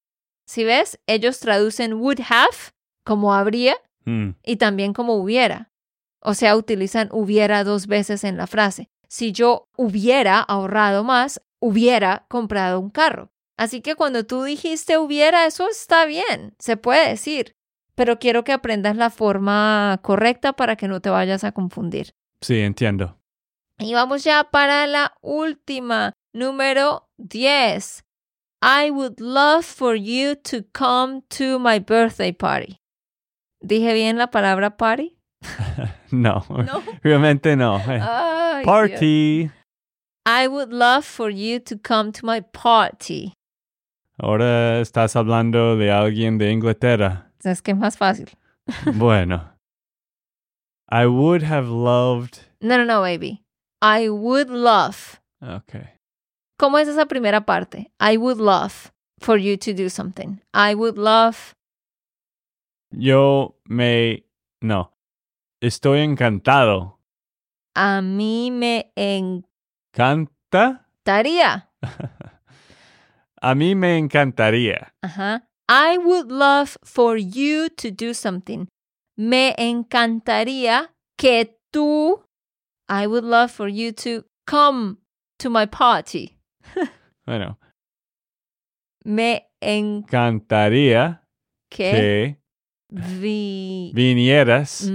Si 0.46 0.66
ves, 0.66 1.00
ellos 1.08 1.40
traducen 1.40 1.94
would 1.94 2.20
have 2.30 2.74
como 3.06 3.34
habría 3.34 3.78
Mm, 4.08 4.30
y 4.42 4.56
también 4.56 4.94
como 4.94 5.16
hubiera. 5.16 5.70
O 6.22 6.34
sea, 6.34 6.56
utilizan 6.56 7.10
hubiera 7.12 7.66
dos 7.66 7.88
veces 7.88 8.24
en 8.24 8.38
la 8.38 8.48
frase. 8.48 8.90
Si 9.10 9.34
yo 9.34 9.68
hubiera 9.76 10.40
ahorrado 10.40 11.04
más, 11.04 11.42
hubiera 11.60 12.26
comprado 12.30 12.80
un 12.80 12.90
carro. 12.90 13.32
Así 13.58 13.82
que 13.82 13.96
cuando 13.96 14.26
tú 14.26 14.44
dijiste 14.44 14.98
hubiera, 14.98 15.46
eso 15.46 15.68
está 15.70 16.06
bien, 16.06 16.56
se 16.58 16.78
puede 16.78 17.10
decir. 17.10 17.54
Pero 17.96 18.18
quiero 18.18 18.44
que 18.44 18.54
aprendas 18.54 18.96
la 18.96 19.10
forma 19.10 20.00
correcta 20.04 20.54
para 20.54 20.78
que 20.78 20.88
no 20.88 21.02
te 21.02 21.10
vayas 21.10 21.44
a 21.44 21.52
confundir. 21.52 22.14
sí, 22.42 22.60
entiendo. 22.60 23.18
Y 23.80 23.94
vamos 23.94 24.24
ya 24.24 24.46
para 24.46 24.88
la 24.88 25.14
última, 25.22 26.14
número 26.34 27.10
10. 27.18 28.04
I 28.62 28.90
would 28.90 29.20
love 29.20 29.66
for 29.66 29.96
you 29.96 30.36
to 30.36 30.64
come 30.72 31.22
to 31.38 31.60
my 31.60 31.80
birthday 31.80 32.32
party. 32.32 32.80
¿Dije 33.62 33.94
bien 33.94 34.18
la 34.18 34.28
palabra 34.32 34.78
party? 34.78 35.16
No, 36.12 36.46
No. 36.50 36.82
realmente 37.04 37.56
no. 37.56 37.78
Eh, 37.80 38.00
Ay, 38.02 38.64
Dios. 38.64 38.66
Party. 38.66 39.52
I 40.26 40.48
would 40.48 40.72
love 40.72 41.06
for 41.06 41.30
you 41.30 41.60
to 41.60 41.78
come 41.78 42.12
to 42.14 42.26
my 42.26 42.42
party. 42.42 43.34
Ahora 44.20 44.80
estás 44.80 45.16
hablando 45.16 45.78
de 45.78 45.92
alguien 45.92 46.38
de 46.38 46.52
Inglaterra. 46.52 47.32
Es 47.44 47.62
que 47.62 47.72
es 47.72 47.78
más 47.78 47.98
fácil. 47.98 48.30
Bueno. 48.96 49.54
I 50.90 51.06
would 51.06 51.44
have 51.44 51.68
loved. 51.68 52.40
No, 52.62 52.78
no, 52.78 52.86
no, 52.86 53.02
baby. 53.02 53.44
I 53.82 54.10
would 54.10 54.50
love. 54.50 55.20
Okay. 55.42 55.90
¿Cómo 56.60 56.80
es 56.80 56.88
esa 56.88 57.06
primera 57.06 57.42
parte? 57.46 57.92
I 58.00 58.18
would 58.18 58.40
love 58.40 58.92
for 59.20 59.38
you 59.38 59.58
to 59.58 59.74
do 59.74 59.90
something. 59.90 60.40
I 60.54 60.74
would 60.74 60.98
love. 60.98 61.54
Yo 62.92 63.60
me. 63.66 64.26
No. 64.62 64.94
Estoy 65.62 66.00
encantado. 66.00 67.00
A 67.76 68.02
mí 68.02 68.52
me 68.52 68.92
¿Canta? 69.92 70.86
encantaría. 71.04 71.70
A 73.42 73.56
mí 73.56 73.76
me 73.76 73.98
encantaría. 73.98 74.94
Ajá. 75.02 75.48
I 75.70 75.98
would 75.98 76.32
love 76.32 76.78
for 76.84 77.18
you 77.18 77.70
to 77.70 77.92
do 77.92 78.14
something. 78.14 78.68
Me 79.18 79.54
encantaría 79.58 80.94
que 81.18 81.60
tú. 81.72 82.24
I 82.90 83.06
would 83.06 83.24
love 83.26 83.52
for 83.52 83.68
you 83.68 83.92
to 83.92 84.26
come 84.46 84.98
to 85.40 85.50
my 85.50 85.66
party. 85.66 86.38
Bueno, 87.28 87.60
Me 89.04 89.50
en 89.62 90.04
encantaría 90.06 91.22
que 91.70 91.92
que 91.92 92.42
vi. 92.90 93.92
vinieras 93.94 94.92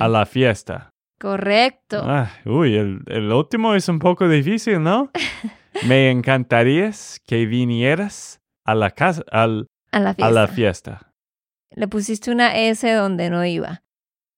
a 0.00 0.08
la 0.08 0.26
fiesta. 0.26 0.90
Correcto. 1.18 2.02
Ah, 2.04 2.30
uy, 2.44 2.76
el, 2.76 3.00
el 3.06 3.32
último 3.32 3.74
es 3.74 3.88
un 3.88 3.98
poco 3.98 4.28
difícil, 4.28 4.82
¿no? 4.82 5.10
Me 5.86 6.10
encantarías 6.10 7.20
que 7.26 7.46
vinieras 7.46 8.40
a 8.64 8.74
la 8.74 8.90
casa, 8.90 9.22
al, 9.30 9.66
a 9.92 10.00
la 10.00 10.14
fiesta. 10.14 10.26
a 10.26 10.30
la 10.30 10.46
fiesta. 10.48 11.12
Le 11.70 11.88
pusiste 11.88 12.30
una 12.30 12.56
S 12.56 12.90
donde 12.92 13.30
no 13.30 13.44
iba. 13.44 13.82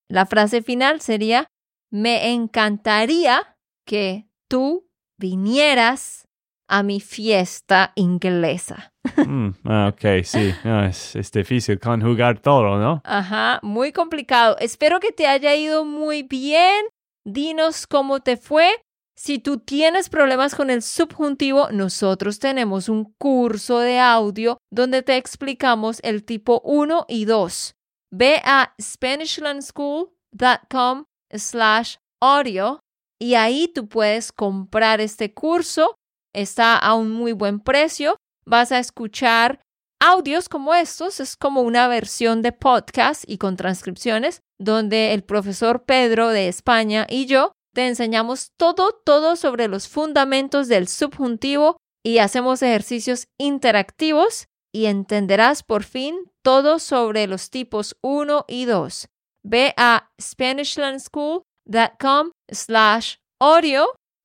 La 0.09 0.27
frase 0.27 0.63
final 0.63 1.01
sería: 1.01 1.47
Me 1.91 2.33
encantaría 2.33 3.57
que 3.85 4.29
tú 4.49 4.89
vinieras 5.19 6.28
a 6.69 6.83
mi 6.83 7.01
fiesta 7.01 7.93
inglesa. 7.97 8.93
Mm, 9.17 9.49
ah, 9.65 9.91
ok, 9.93 10.23
sí. 10.23 10.53
No, 10.65 10.85
es, 10.85 11.17
es 11.17 11.33
difícil 11.33 11.81
conjugar 11.81 12.41
todo, 12.41 12.79
¿no? 12.79 13.01
Ajá, 13.05 13.59
muy 13.63 13.93
complicado. 13.93 14.57
Espero 14.61 15.01
que 15.01 15.13
te 15.13 15.27
haya 15.27 15.55
ido 15.57 15.85
muy 15.85 16.23
bien. 16.23 16.85
Dinos 17.25 17.87
cómo 17.87 18.21
te 18.21 18.37
fue. 18.37 18.69
Si 19.17 19.39
tú 19.41 19.59
tienes 19.59 20.09
problemas 20.09 20.55
con 20.55 20.71
el 20.71 20.83
subjuntivo, 20.83 21.71
nosotros 21.73 22.39
tenemos 22.39 22.89
un 22.89 23.13
curso 23.19 23.81
de 23.81 23.99
audio 23.99 24.59
donde 24.71 25.03
te 25.03 25.17
explicamos 25.17 25.99
el 26.05 26.25
tipo 26.25 26.61
1 26.65 27.07
y 27.09 27.25
2. 27.25 27.75
ve 28.13 28.41
a 28.45 28.75
SpanishLandSchool.com 28.81 31.05
slash 31.31 31.97
audio 32.21 32.81
y 33.21 33.35
ahí 33.35 33.69
tú 33.75 33.89
puedes 33.89 34.31
comprar 34.33 35.01
este 35.01 35.35
curso. 35.35 35.97
Está 36.39 36.79
a 36.79 36.95
un 36.95 37.11
muy 37.11 37.33
buen 37.33 37.59
precio. 37.59 38.17
Vas 38.47 38.71
a 38.71 38.79
escuchar 38.79 39.61
audios 40.01 40.49
como 40.49 40.73
estos. 40.73 41.19
Es 41.19 41.37
como 41.37 41.63
una 41.63 41.89
versión 41.89 42.43
de 42.43 42.53
podcast 42.53 43.25
y 43.27 43.39
con 43.39 43.57
transcripciones 43.57 44.43
donde 44.57 45.15
el 45.15 45.25
profesor 45.25 45.85
Pedro 45.85 46.29
de 46.29 46.47
España 46.47 47.09
y 47.11 47.27
yo 47.27 47.51
te 47.75 47.89
enseñamos 47.89 48.53
todo, 48.57 48.93
todo 49.05 49.35
sobre 49.35 49.67
los 49.67 49.89
fundamentos 49.89 50.69
del 50.69 50.87
subjuntivo 50.87 51.77
y 52.05 52.19
hacemos 52.19 52.63
ejercicios 52.63 53.27
interactivos 53.37 54.47
y 54.73 54.87
entenderás 54.87 55.65
por 55.65 55.83
fin 55.83 56.31
todo 56.45 56.79
sobre 56.79 57.27
los 57.27 57.51
tipos 57.51 57.97
1 58.01 58.45
y 58.47 58.65
2. 58.65 59.09
Ve 59.43 59.75
a 59.77 60.09
SpanishLandSchool.com 60.21 62.31
slash 62.49 63.17
audio 63.41 63.89